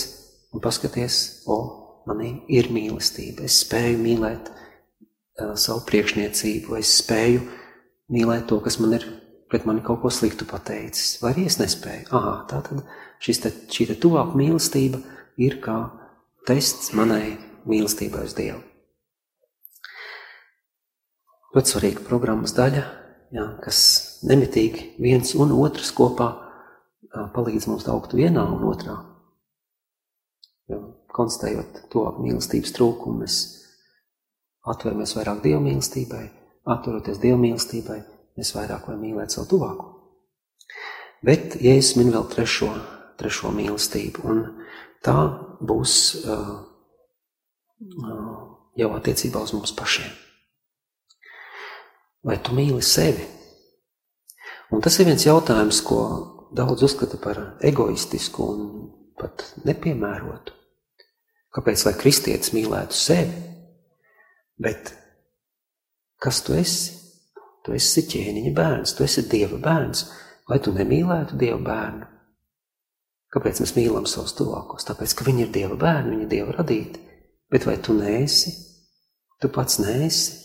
[0.55, 7.45] un paskaties, o, manī ir mīlestība, es spēju mīlēt uh, savu priekšniecību, es spēju
[8.15, 9.07] mīlēt to, kas man ir
[9.51, 12.09] pret mani kaut ko sliktu pateicis, vai arī es nespēju.
[12.17, 15.01] Aha, tā tad te, šī te tuvāk mīlestība
[15.41, 15.79] ir kā
[16.49, 17.37] tests manai
[17.69, 18.61] mīlestībai uz Dievu.
[21.55, 22.83] Ļoti svarīga programmas daļa,
[23.35, 23.79] jā, kas
[24.27, 26.33] nemitīgi viens un otrs kopā
[27.35, 28.99] palīdz mums augt vienā un otrā
[31.15, 33.39] konstatējot to mīlestības trūkumu, mēs
[34.71, 36.25] atveramies vairāk dievu mīlestībai,
[36.75, 38.01] atturoties dievu mīlestībai,
[38.39, 39.91] mēs vairāk varam mīlēt savu tuvāko.
[41.25, 42.71] Bet Jēzus min vēl trešo,
[43.21, 44.43] trešo mīlestību, un
[45.05, 45.17] tā
[45.65, 46.51] būs uh,
[48.03, 48.35] uh,
[48.77, 50.11] jau attiecībā uz mums pašiem.
[52.25, 53.25] Vai tu mīli sevi?
[54.73, 56.01] Un tas ir viens jautājums, ko
[56.57, 58.69] daudz uzskata par egoistisku un
[59.21, 60.64] pat nepiemērotu.
[61.55, 63.37] Kāpēc lai kristietis mīlētu sevi?
[64.59, 64.91] Bet
[66.23, 67.01] kas tu esi?
[67.65, 70.05] Tu esi ķēniņa bērns, tu esi dieva bērns.
[70.51, 72.09] Vai tu nemīlētu dieva bērnu?
[73.35, 74.85] Kāpēc mēs mīlam savus tuvākos?
[74.87, 77.01] Tāpēc, ka viņi ir dieva bērni, viņi ir dieva radīti.
[77.51, 78.53] Bet vai tu neesi?
[79.41, 80.43] Tu pats neesi.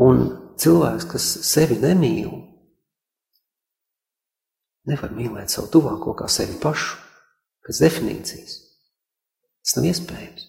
[0.00, 0.22] Un
[0.60, 2.30] cilvēks, kas sevi nemīl,
[4.86, 7.00] nevar mīlēt savu tuvāko kā sevi pašu,
[7.66, 8.56] pēc definīcijas.
[9.66, 10.44] Tas nav iespējams.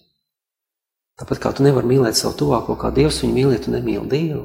[1.18, 4.44] Tāpat kā tu nevari mīlēt savu tuvāko kā Dievs viņu mīlēt, tu nemīli Dievu,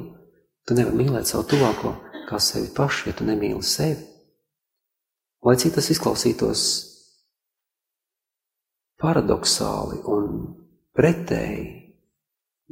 [0.65, 1.93] tu nevari mīlēt savu tuvāko
[2.31, 4.01] kā sevi pašu, ja tu nemīli sevi.
[5.45, 6.65] Lai cik tas izklausītos
[9.03, 10.33] paradoxāli un
[10.97, 11.69] pretēji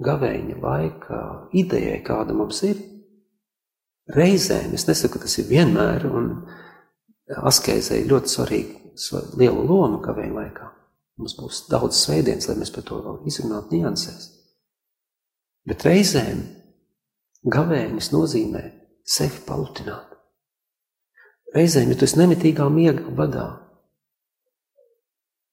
[0.00, 1.20] gavēņa laika
[1.52, 2.80] idejai, kāda mums ir,
[4.16, 6.32] reizēm, es nesaku, ka tas ir vienmēr, un
[7.36, 10.76] askēzē ir ļoti svarīga liela loma kavēņa laikā.
[11.20, 14.28] Mums būs daudz svētdienas, lai mēs par to vēl izrunātu niansēs.
[15.68, 16.40] Bet reizēm
[17.44, 18.62] gavēnis nozīmē
[19.04, 20.06] sevi palutināt.
[21.54, 23.48] Reizēm, ja tu esi nemitīgā miega vadā,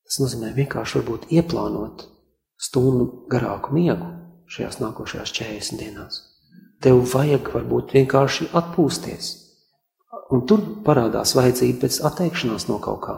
[0.07, 2.05] tas nozīmē vienkārši varbūt ieplānot
[2.67, 4.13] stundu garāku miegu
[4.53, 6.21] šajās nākošajās 40 dienās.
[6.81, 9.33] Tev vajag varbūt vienkārši atpūsties
[10.27, 13.15] Un tur parādās vajadzība pēc atteikšanās no kaut kā.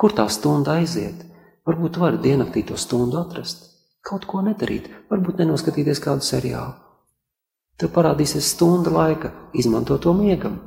[0.00, 1.22] Kur tā stunda aiziet?
[1.70, 3.68] Varbūt tu vari diennaktī to stundu atrast.
[4.02, 6.72] Kaut ko nedarīt, varbūt nenoskatīties kādu seriālu.
[7.78, 10.58] Tev parādīsies stunda laika, izmanto to miegam.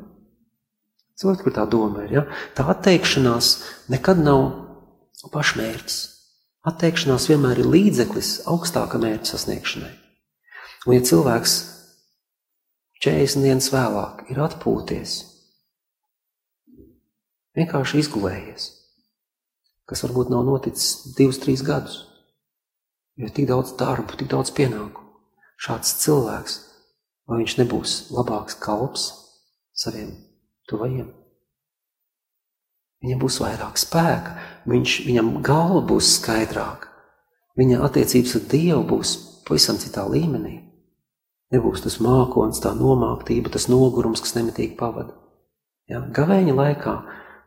[1.19, 2.23] Cilvēki, kur tā doma ir, ja?
[2.57, 3.49] tā atteikšanās
[3.93, 4.47] nekad nav
[5.33, 5.99] pašmērķis.
[6.71, 9.91] Atteikšanās vienmēr ir līdzeklis augstāka mērķa sasniegšanai.
[10.87, 11.57] Un ja cilvēks
[13.03, 15.17] 40 dienas vēlāk ir atpūties,
[17.59, 18.69] vienkārši izgulējies,
[19.93, 22.01] kas varbūt nav noticis divus, trīs gadus,
[23.15, 25.09] jo ir tik daudz darbu, tik daudz pienākumu.
[25.63, 26.59] Šāds cilvēks
[27.29, 29.11] vai viņš nebūs labāks kalps
[29.77, 30.11] saviem
[30.69, 31.11] tuvajiem.
[33.03, 34.35] Viņam būs vairāk spēka,
[34.69, 36.91] viņš, viņam galva būs skaidrāka,
[37.59, 39.15] viņa attiecības ar Dievu būs
[39.47, 40.59] pavisam citā līmenī.
[41.53, 45.13] Nebūs tas mākons, tā nomāktība, tas nogurums, kas nemitīgi pavada.
[45.91, 45.99] Ja?
[46.15, 46.95] Gavēņa laikā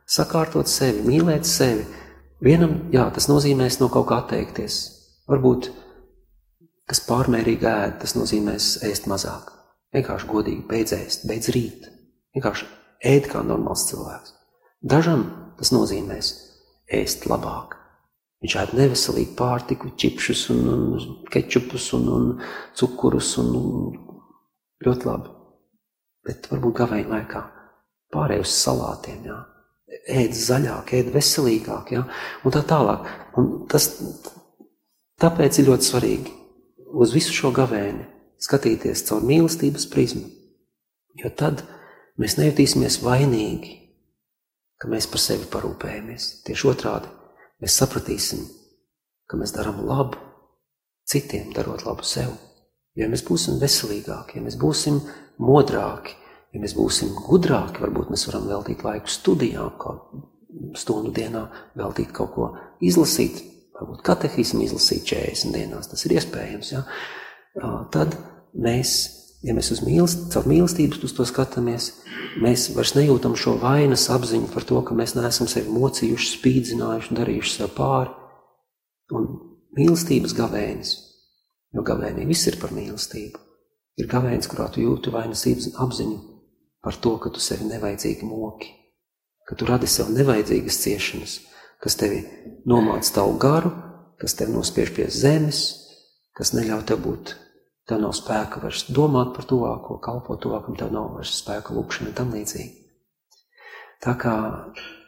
[0.07, 1.87] sakārtot sevi, mīlēt sevi,
[2.45, 4.79] vienam, jā, tas nozīmēs no kaut kā atteikties.
[5.31, 5.71] Varbūt,
[6.89, 9.53] kas pārmērīgi ēd, tas nozīmēs ēst mazāk.
[9.97, 11.89] Vienkārši godīgi beidz ēst, beidz rīt.
[12.37, 12.69] Vienkārši
[13.15, 14.35] ēd kā normāls cilvēks.
[14.85, 15.25] Dažam
[15.59, 16.33] tas nozīmēs
[16.93, 17.75] ēst labāk.
[18.45, 22.27] Viņš ēd neveselīgu pārtiku, čipšus un, un kečupus un, un
[22.77, 23.97] cukurus un, un
[24.85, 25.33] ļoti labi.
[26.27, 27.43] Bet varbūt gavēņa laikā
[28.13, 29.39] pārēj uz salātiem, jā.
[29.87, 32.03] Ēd zaļāk, ēd veselīgāk, jā,
[32.45, 33.07] un tā tālāk.
[33.39, 33.89] Un tas,
[35.23, 36.35] tāpēc ir ļoti svarīgi
[36.97, 38.07] uz visu šo gavēni
[38.43, 40.27] skatīties caur mīlestības prizmu,
[41.17, 41.65] jo tad
[42.21, 43.75] mēs nejutīsimies vainīgi,
[44.81, 46.29] ka mēs par sevi parūpējamies.
[46.47, 47.11] Tieši otrādi,
[47.63, 48.45] mēs sapratīsim,
[49.27, 50.21] ka mēs darām labu
[51.09, 52.35] citiem, darot labu sev.
[52.97, 55.01] Ja mēs būsim veselīgāki, ja mēs būsim
[55.43, 56.17] modrāki,
[56.57, 60.25] ja mēs būsim gudrāki, varbūt mēs varam veltīt laiku studijām, kaut
[60.79, 61.45] stundu dienā
[61.77, 62.49] veltīt kaut ko
[62.85, 63.43] izlasīt,
[63.77, 66.73] varbūt katehismu izlasīt 40 dienās, tas ir iespējams.
[66.73, 66.85] Ja?
[67.93, 68.17] Tad
[68.57, 68.95] mēs,
[69.45, 71.91] ja mēs uz mīlest, caur mīlestību uz to skatāmies,
[72.41, 77.59] mēs vairs nejūtam šo vainas apziņu par to, ka mēs neesam sevi mocījuši, spīdzinājuši, darījuši
[77.59, 78.15] sev pāri.
[79.17, 79.29] Un
[79.77, 80.95] mīlestības gavēnis,
[81.77, 83.45] jo gavēnī viss ir par mīlestību,
[84.01, 86.36] ir gavēnis, kurā tu jūti vainas apziņu
[86.87, 88.71] par to, ka tu sevi nevajadzīgi moki,
[89.49, 91.41] ka tu radi sev nevajadzīgas ciešanas,
[91.83, 92.23] kas tevi
[92.67, 93.75] nomāc tavu garu,
[94.23, 95.67] kas tevi nospiež pie zemes,
[96.39, 97.35] kas neļauj tev būt
[97.87, 102.33] Tev nav spēka vairs domāt par tuvāko, kalpot tuvākam, tev nav vairs spēka lūkšana tam
[102.35, 102.73] līdzīgi.
[104.03, 104.35] Tā kā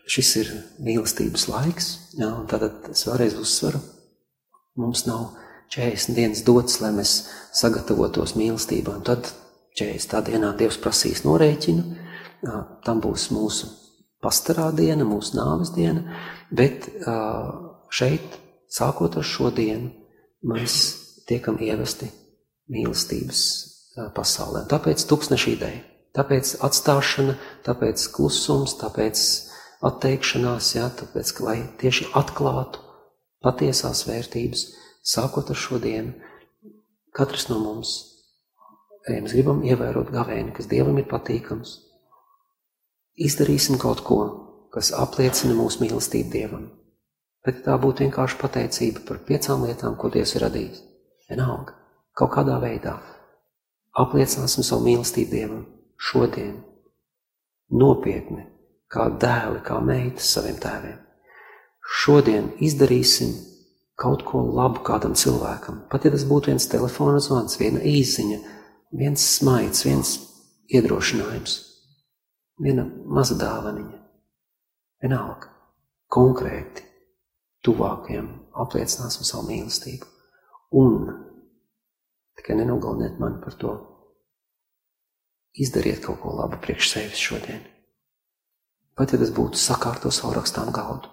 [0.08, 0.52] šis ir
[0.86, 3.80] mīlestības laiks, jā, un tad es vēlreiz uzsveru,
[4.78, 5.32] mums nav
[5.74, 7.16] 40 dienas dots, lai mēs
[7.58, 9.26] sagatavotos mīlestībā, un tad
[9.78, 10.22] 40.
[10.26, 11.84] dienā Dievs prasīs norēķinu,
[12.86, 13.70] tam būs mūsu
[14.22, 16.18] pastarā diena, mūsu nāves diena,
[16.50, 16.88] bet
[17.94, 18.38] šeit,
[18.70, 19.92] sākot ar šo dienu,
[20.46, 20.78] mēs
[21.28, 22.10] tiekam ievesti
[22.72, 23.42] mīlestības
[24.16, 24.64] pasaulē.
[24.70, 25.80] Tāpēc tūkstneša ideja,
[26.18, 29.22] tāpēc atstāšana, tāpēc klusums, tāpēc
[29.88, 32.82] atteikšanās, jā, tāpēc, ka, lai tieši atklātu
[33.44, 34.64] patiesās vērtības,
[35.06, 36.14] sākot ar šo dienu,
[37.14, 38.17] katrs no mums,
[39.16, 41.76] ja mēs gribam ievērot gavēni, kas Dievam ir patīkams,
[43.28, 44.20] izdarīsim kaut ko,
[44.74, 46.68] kas apliecina mūsu mīlestību Dievam.
[47.46, 50.82] Bet tā būtu vienkārši pateicība par piecām lietām, ko Dievs ir radījis.
[51.30, 51.76] Vienalga
[52.18, 52.96] kaut kādā veidā
[53.98, 55.66] apliecināsim savu mīlestību Dievam
[55.98, 56.56] šodien,
[57.74, 58.46] nopietni,
[58.90, 60.98] kā dēli, kā meitas saviem tēviem.
[62.02, 63.32] Šodien izdarīsim
[63.98, 65.82] kaut ko labu kādam cilvēkam.
[65.90, 68.38] Pat ja tas būtu viens telefona zvans, viena īziņa,
[68.96, 70.14] viens smaids, viens
[70.72, 71.57] iedrošinājums,
[72.62, 74.03] viena maza dāvaniņa.
[75.03, 75.53] Vienalga,
[76.11, 76.83] konkrēti,
[77.64, 80.09] tuvākajam apliecināsim savu mīlestību.
[80.79, 80.96] Un
[82.38, 83.72] Tikai nenogaliniet mani par to.
[85.59, 87.64] Izdariet kaut ko labu priekš sevis šodien.
[88.94, 91.11] Pat ja tas būtu sakārto savu rakstām galdu,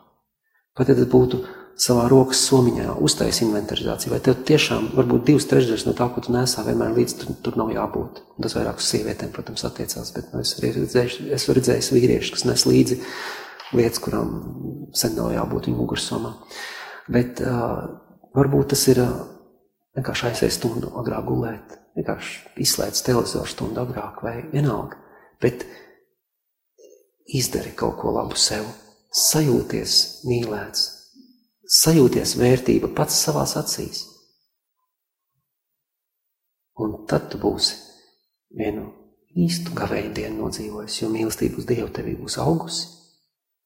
[0.77, 1.41] pat ja tas būtu
[1.75, 6.31] savā rokas somiņā uztais inventarizāciju, vai tev tiešām varbūt divas trešdaļas no tā, ko tu
[6.35, 8.21] nesā, vienmēr līdz tur, tur nav jābūt.
[8.37, 12.45] Un tas vairāk uz sievietēm, protams, attiecās, bet nu, es, redzēju, es redzēju vīriešus, kas
[12.47, 12.99] nes līdzi
[13.75, 14.31] lietas, kurām
[14.95, 16.31] sen nav jābūt viņu mugursomā.
[17.11, 17.83] Bet uh,
[18.37, 19.15] varbūt tas ir uh,
[19.99, 25.01] vienkārši aizies stundu agrāk gulēt, vienkārši izslēdz televizoru stundu agrāk vai vienalga.
[25.43, 25.67] Bet
[27.35, 28.63] izdari kaut ko labu sev,
[29.15, 30.94] sajūties mīlēts,
[31.71, 34.03] sajūties vērtība pats savās acīs.
[36.81, 37.77] Un tad tu būsi
[38.59, 38.89] vienu
[39.35, 42.87] īstu gavēju dienu nodzīvojis, jo mīlestība uz Dievu tevī būs augusi,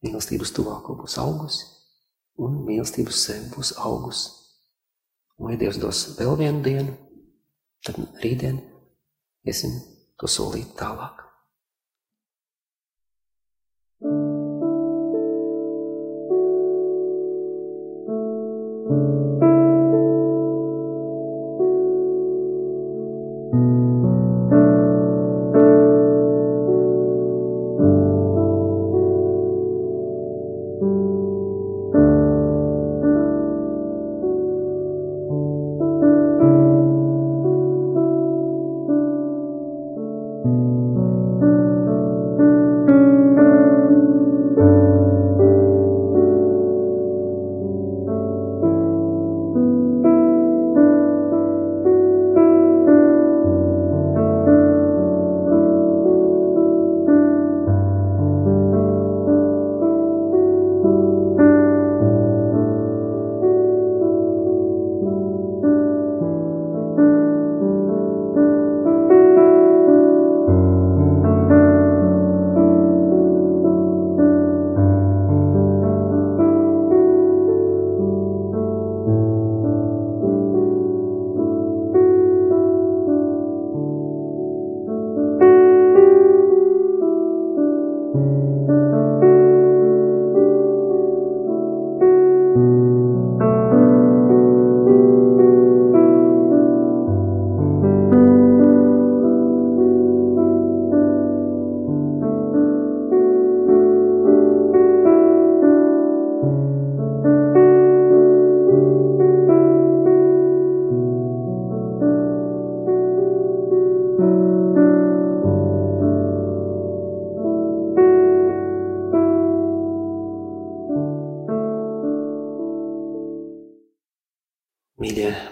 [0.06, 1.66] mīlestība uz tuvāko būs augusi,
[2.42, 4.36] un mīlestība uz sevi būs augusi.
[5.40, 6.94] Un, ja Dievs dos vēl vienu dienu,
[7.86, 8.60] tad rītdien
[9.48, 9.78] iesim
[10.20, 11.29] to solīt tālāk.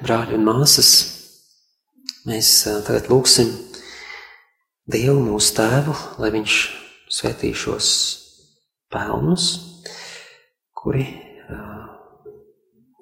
[0.08, 0.90] Brāļi un māsas,
[2.28, 3.50] mēs tagad lūgsim
[4.88, 5.92] Dievu mūsu tēvu,
[6.24, 6.54] lai viņš
[7.12, 7.90] svētī šos
[8.94, 9.50] pelnus,
[10.72, 11.04] kuri
[11.52, 11.60] ā,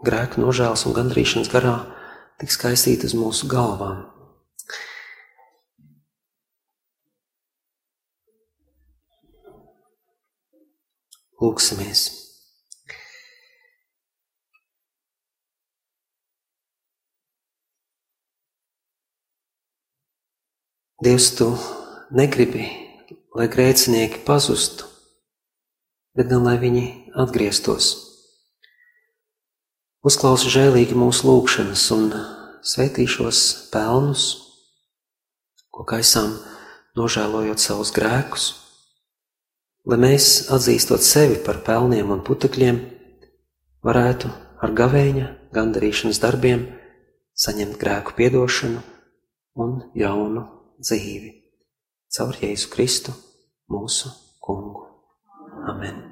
[0.07, 1.77] grēku nožēlas un gandrīšanas garā
[2.41, 4.01] tik skaistīti uz mūsu galvām.
[11.37, 12.24] Lūksimies!
[21.05, 21.51] Dievs, tu
[22.17, 22.63] negribi,
[23.37, 24.87] lai grēcinieki pazustu,
[26.17, 27.91] bet gan lai viņi atgrieztos.
[30.01, 32.07] Uzklausi žēlīgi mūsu lūgšanas un
[32.65, 34.23] svētī šos pelnus,
[35.69, 36.39] ko kaisām
[36.97, 38.49] nožēlojot savus grēkus,
[39.85, 42.81] lai mēs, atzīstot sevi par pelniem un putekļiem,
[43.85, 46.65] varētu ar gavēņa, gandarīšanas darbiem
[47.37, 48.81] saņemt grēku piedošanu
[49.61, 50.49] un jaunu
[50.79, 51.31] dzīvi.
[52.15, 53.15] Caur Jēzu Kristu,
[53.71, 54.11] mūsu
[54.43, 54.85] kungu.
[55.67, 56.03] Amen.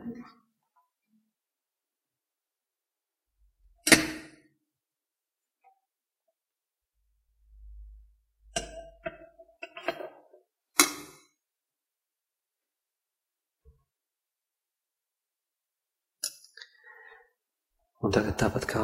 [18.04, 18.82] Un tagad tāpat kā,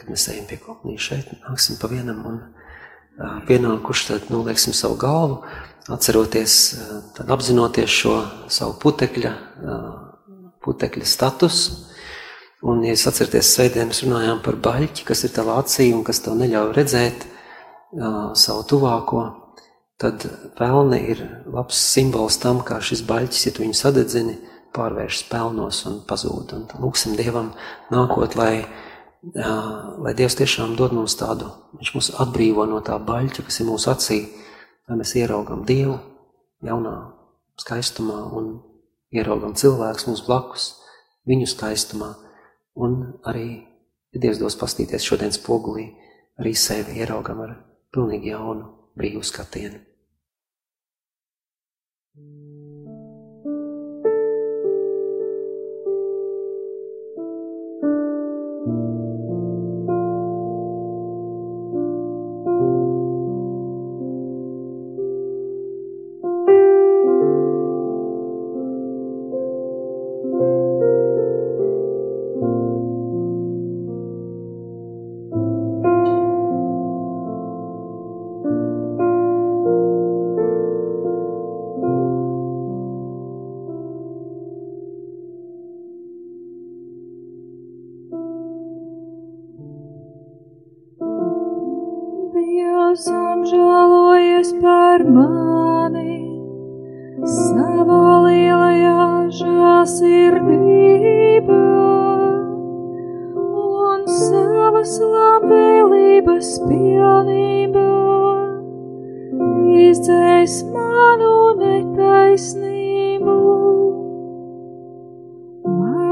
[0.00, 2.40] kad mēs ejam pie kopnīša šeit, nāksim pa vienam un
[3.48, 5.40] pienākuši, tad nolieksim savu galvu,
[5.88, 6.54] atceroties,
[7.16, 8.14] tad apzinoties šo
[8.52, 9.32] savu putekļa,
[10.64, 11.84] putekļa statusu.
[12.66, 16.18] Un, ja jūs atceraties, svētdien mēs runājām par baļķi, kas ir tavā acī un kas
[16.24, 17.26] tev neļauj redzēt
[18.34, 19.22] savu tuvāko,
[20.02, 20.26] tad
[20.58, 24.34] pelni ir labs simbols tam, kā šis baļķis, ja tu viņu sadedzini,
[24.74, 26.52] pārvēršas pelnos un pazūd.
[26.56, 27.52] Un lūksim Dievam
[27.94, 28.66] nākot, lai
[29.22, 33.90] lai Dievs tiešām dod mums tādu, Viņš mūs atbrīvo no tā baļķa, kas ir mūsu
[33.92, 34.18] acī,
[34.88, 35.98] lai mēs ieraugam Dievu
[36.64, 36.94] jaunā
[37.58, 38.58] skaistumā un
[39.14, 40.68] ieraugam cilvēkus mums blakus,
[41.28, 42.14] viņu skaistumā,
[42.78, 43.48] un arī,
[44.14, 45.90] ja Dievs dos pastīties šodien spogulī,
[46.38, 47.54] arī sevi ieraugam ar
[47.94, 49.87] pilnīgi jaunu brīvu skatienu.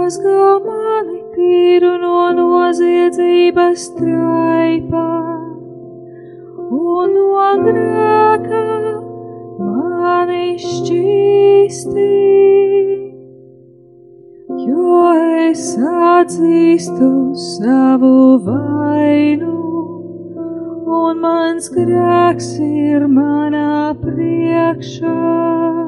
[0.07, 5.07] Mazgā mani tīru no noziedzības traipā
[6.77, 8.61] un no grēka
[9.59, 12.07] mani šķīstī.
[14.69, 15.03] Jo
[15.49, 15.65] es
[16.05, 17.11] atzīstu
[17.49, 18.15] savu
[18.47, 19.59] vainu,
[21.01, 25.86] un mans grēks ir manā priekšā.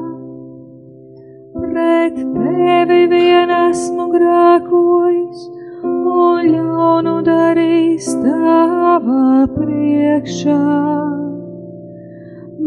[1.79, 5.43] Pret tevi vien esmu grēkojis,
[5.87, 10.57] un ļaunu darīs tavā priekšā.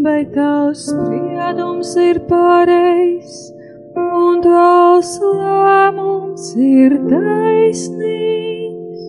[0.06, 3.52] Bet tavs spriedums ir pareizs,
[4.00, 9.04] un tavs lēmums ir taisnīgs.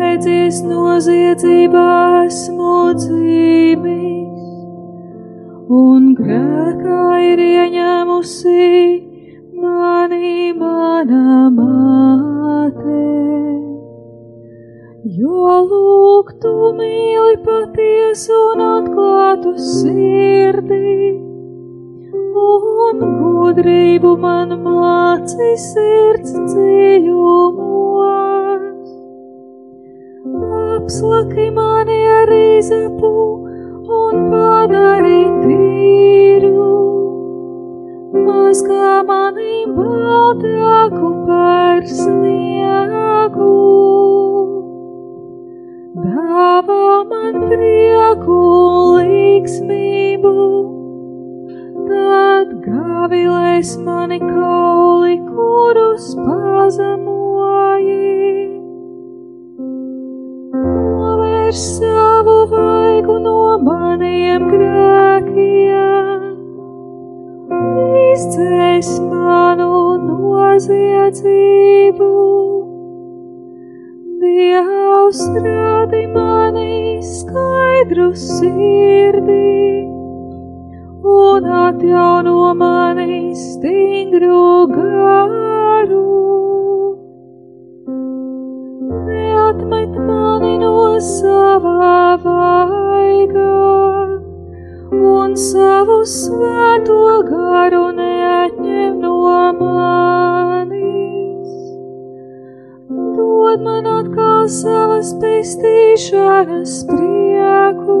[0.00, 1.88] Redzies noziedzībā
[2.24, 2.74] esmu
[3.04, 3.97] dzīvis,
[5.68, 8.68] un grēkā ir ieņēmusi
[9.60, 13.02] mani mana māte.
[15.18, 21.10] Jo lūk, tu mīli patiesu un atklātu sirdi,
[22.44, 27.76] un gudrību man māci sirds dziļumos.
[30.78, 33.47] Apslaki mani ar izapu
[33.88, 36.64] un padarī tīru.
[38.26, 43.54] Maz kā manim baltāku par sniegu.
[46.04, 48.38] Dāvā man prieku
[48.98, 50.36] līksmību,
[51.88, 56.67] tad gavilēs mani kauli, kurus palīdz.
[68.78, 69.74] es manu
[70.06, 72.10] noziedzību.
[74.22, 76.74] Dievs rādi mani
[77.14, 79.56] skaidru sirdī
[81.14, 84.44] un atjauno mani stingru
[84.76, 86.04] garu.
[89.08, 90.76] Neatmet mani no
[91.10, 91.98] savā
[92.28, 93.58] vaigā
[95.14, 97.02] un savu svēto
[97.32, 97.86] garu
[103.58, 107.98] dod man atkal savas pestīšanas prieku,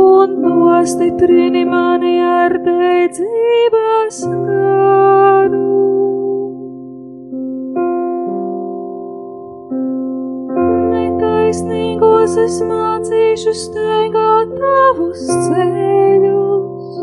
[0.00, 5.64] un nostiprini mani ar dēdzības garu.
[10.92, 17.02] Netaisnīgos es mācīšu staigāt tavus ceļus,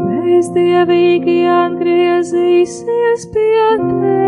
[0.00, 4.19] bezdievīgi atgriezīsies pie tevis.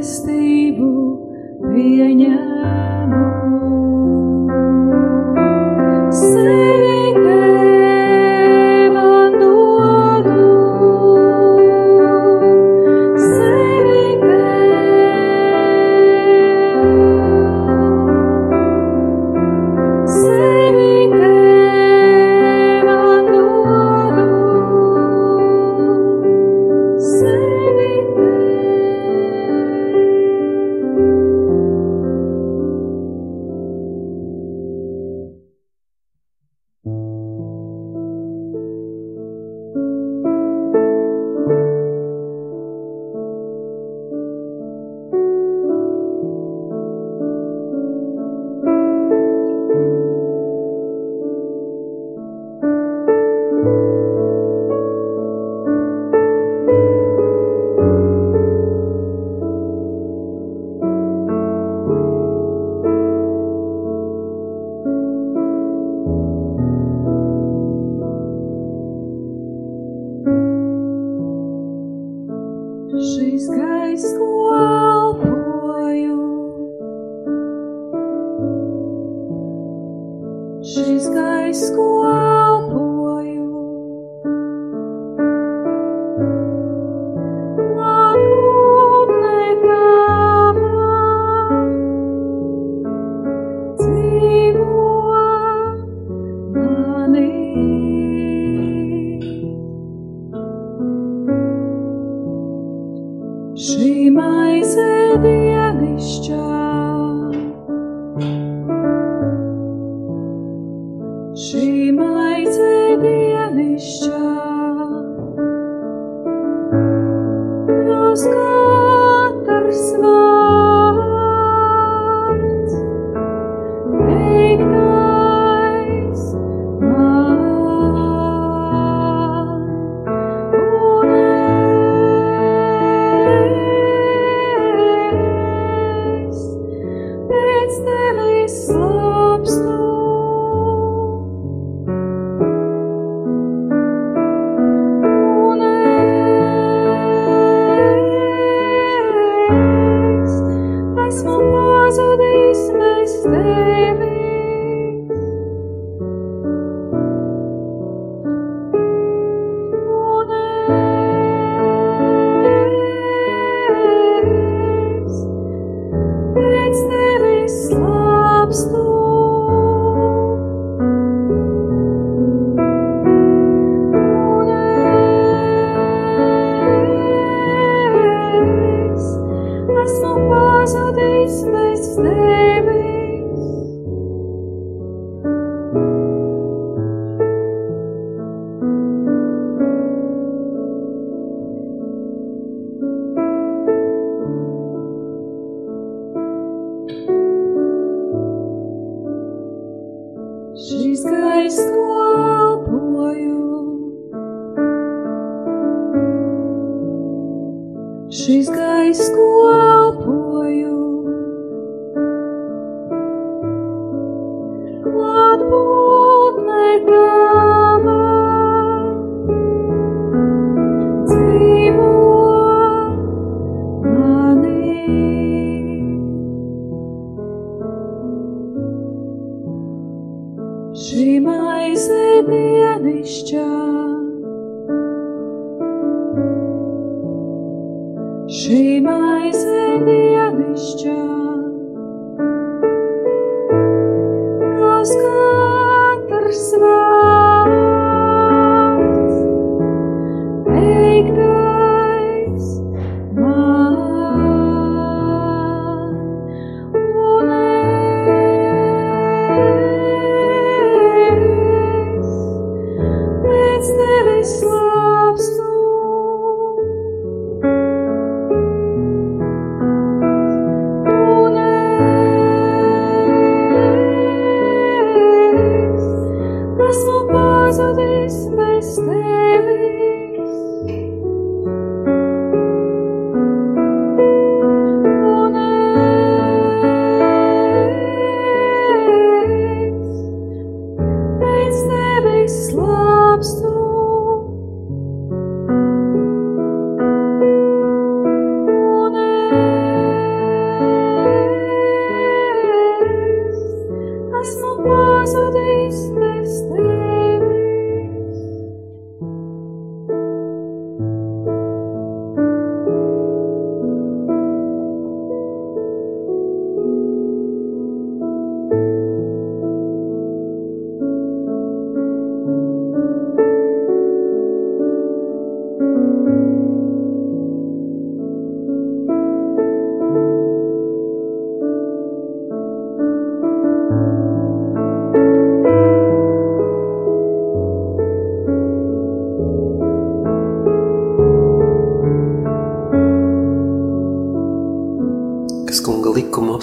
[0.00, 0.92] mīlestību
[1.60, 2.89] viņai.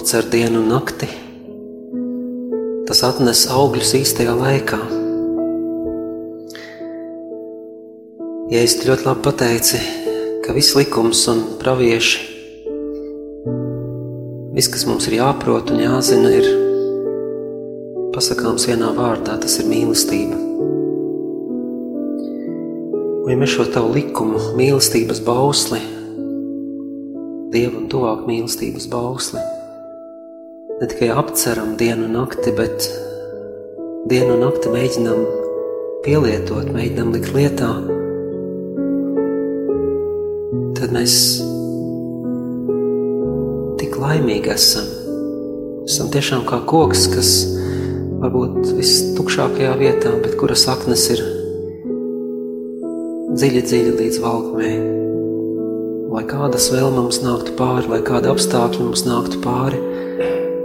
[0.08, 1.06] Likumu apcer dienu un nakti,
[2.88, 4.78] tas atnes augļus īstajā laikā.
[8.48, 9.80] Ja es ļoti labi pateici,
[10.46, 12.22] ka viss likums un pravieši,
[14.56, 16.48] viss, kas mums ir jāprot un jāzina, ir
[18.16, 20.40] pasakāms vienā vārdā, tas ir mīlestība.
[23.26, 25.84] Un ja mēs šo tavu likumu, mīlestības bausli,
[27.52, 29.57] Dievu un tuvāk mīlestības bausli.
[30.78, 32.84] Ne tikai apceram dienu un nakti, bet
[34.06, 35.24] dienu un nakti mēģinam
[36.04, 37.70] pielietot, mēģinam likt lietā,
[40.78, 41.16] tad mēs
[43.82, 44.86] tik laimīgi esam.
[45.88, 47.34] Esam tiešām kā koks, kas
[48.22, 51.26] varbūt vistukšākajā vietā, bet kura saknes ir
[53.34, 54.72] dziļi, dziļi līdz valkumē.
[56.14, 59.78] lai kādas vēl mums nāktu pāri, lai kāda apstākļa mums nāktu pāri,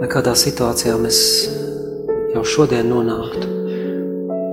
[0.00, 1.18] lai kādā situācijā mēs
[2.34, 3.50] jau šodien nonāktu.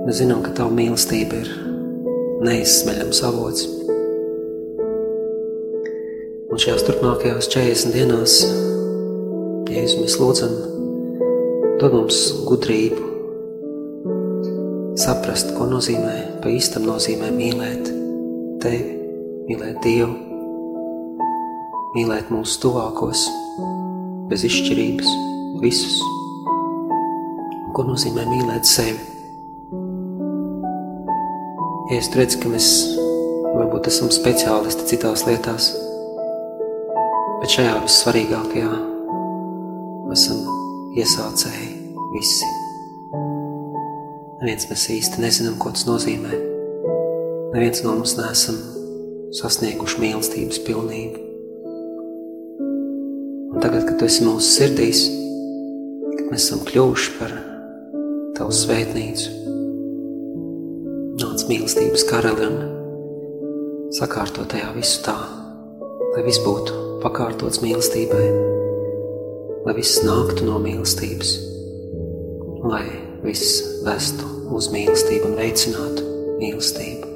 [0.06, 1.50] Mēs zinām, ka Tava mīlestība ir
[2.46, 3.66] neizsmeļams avots.
[6.52, 8.36] Un šajās turpmākajās 40 dienās,
[9.72, 10.52] Jēzus, mēs lūdzam,
[11.80, 13.06] dod mums gudrību,
[15.00, 17.88] saprast, ko nozīmē, pa īstam nozīmē mīlēt
[18.62, 18.98] Tevi,
[19.48, 20.12] mīlēt Dievu,
[21.96, 23.24] mīlēt mūsu tuvākos,
[24.28, 26.00] bez izšķirības, visus.
[27.76, 29.00] Ko nozīmē mīlēt sevi?
[31.90, 32.68] Ja es redzu, ka mēs
[33.52, 35.72] varbūt esam speciālisti citās lietās,
[37.42, 38.72] bet šajā vissvarīgākajā
[40.14, 40.40] esam
[40.96, 41.70] iesācēji
[42.14, 42.48] visi.
[44.42, 46.32] Neviens mēs īsti nezinām, ko tas nozīmē.
[47.52, 48.56] Neviens no mums neesam
[49.36, 51.28] sasnieguši mīlestības pilnību.
[53.52, 55.04] Un tagad, kad tu esi mūsu sirdīs,
[56.32, 57.32] mēs esam kļuvuši par
[58.38, 59.32] tavu svētnīcu,
[61.20, 65.16] nāc mīlestības karali un sakārto tajā visu tā,
[66.14, 68.22] lai viss būtu pakārtots mīlestībai,
[69.66, 71.34] lai viss nāktu no mīlestības,
[72.64, 72.86] lai
[73.26, 76.06] viss vestu uz mīlestību un veicinātu
[76.40, 77.10] mīlestību.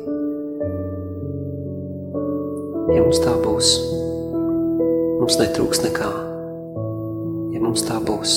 [2.92, 3.72] Ja mums tā būs,
[5.22, 6.12] mums netrūks nekā.
[7.56, 8.36] Ja mums tā būs,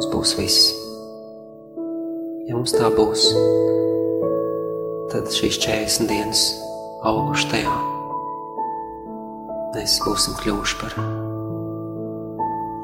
[0.00, 0.68] mums būs viss.
[2.48, 3.26] Ja mums tā būs,
[5.12, 6.44] tad šīs 40 dienas
[7.04, 7.74] auguši tajā
[9.74, 10.96] mēs būsim kļuvuši par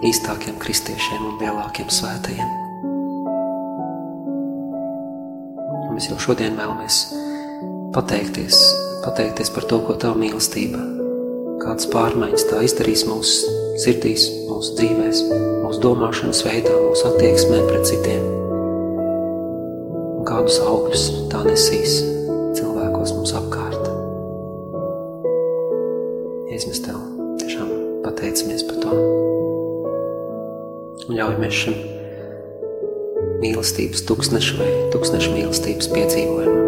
[0.05, 2.53] īstākiem kristiešiem un lielākiem svētajiem.
[5.97, 7.01] Mēs jau šodien vēlamies
[7.97, 8.61] pateikties,
[9.07, 10.85] pateikties par to, ko Tava mīlestība,
[11.65, 15.23] kādas pārmaiņas tā izdarīs mūsu sirdīs, mūsu dzīvēs,
[15.65, 18.25] mūsu domāšanas veidā, mūsu attieksmē pret citiem.
[20.17, 21.99] Un kādus augļus tā nesīs
[22.59, 23.91] cilvēkos mums apkārt.
[26.51, 27.03] Jēzus, mēs Tev
[27.43, 27.73] tiešām
[28.07, 29.01] pateicamies par to.
[31.07, 31.77] Un ļaujamies šim
[33.43, 36.66] mīlestības tūkstnešu vai tūkstnešu mīlestības piedzīvojumam.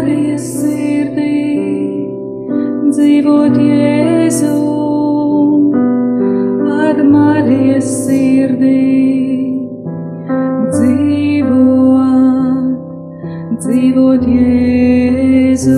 [0.00, 1.40] Marijas sirdī,
[2.88, 4.54] dzīvot Jēzu.
[6.72, 8.80] Ar Marijas sirdī,
[10.72, 11.98] dzīvot,
[13.60, 15.76] dzīvot Jēzu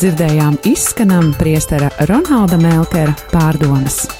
[0.00, 4.19] dzirdējām, izskanam priestera Ronalda Melkera pārdomas.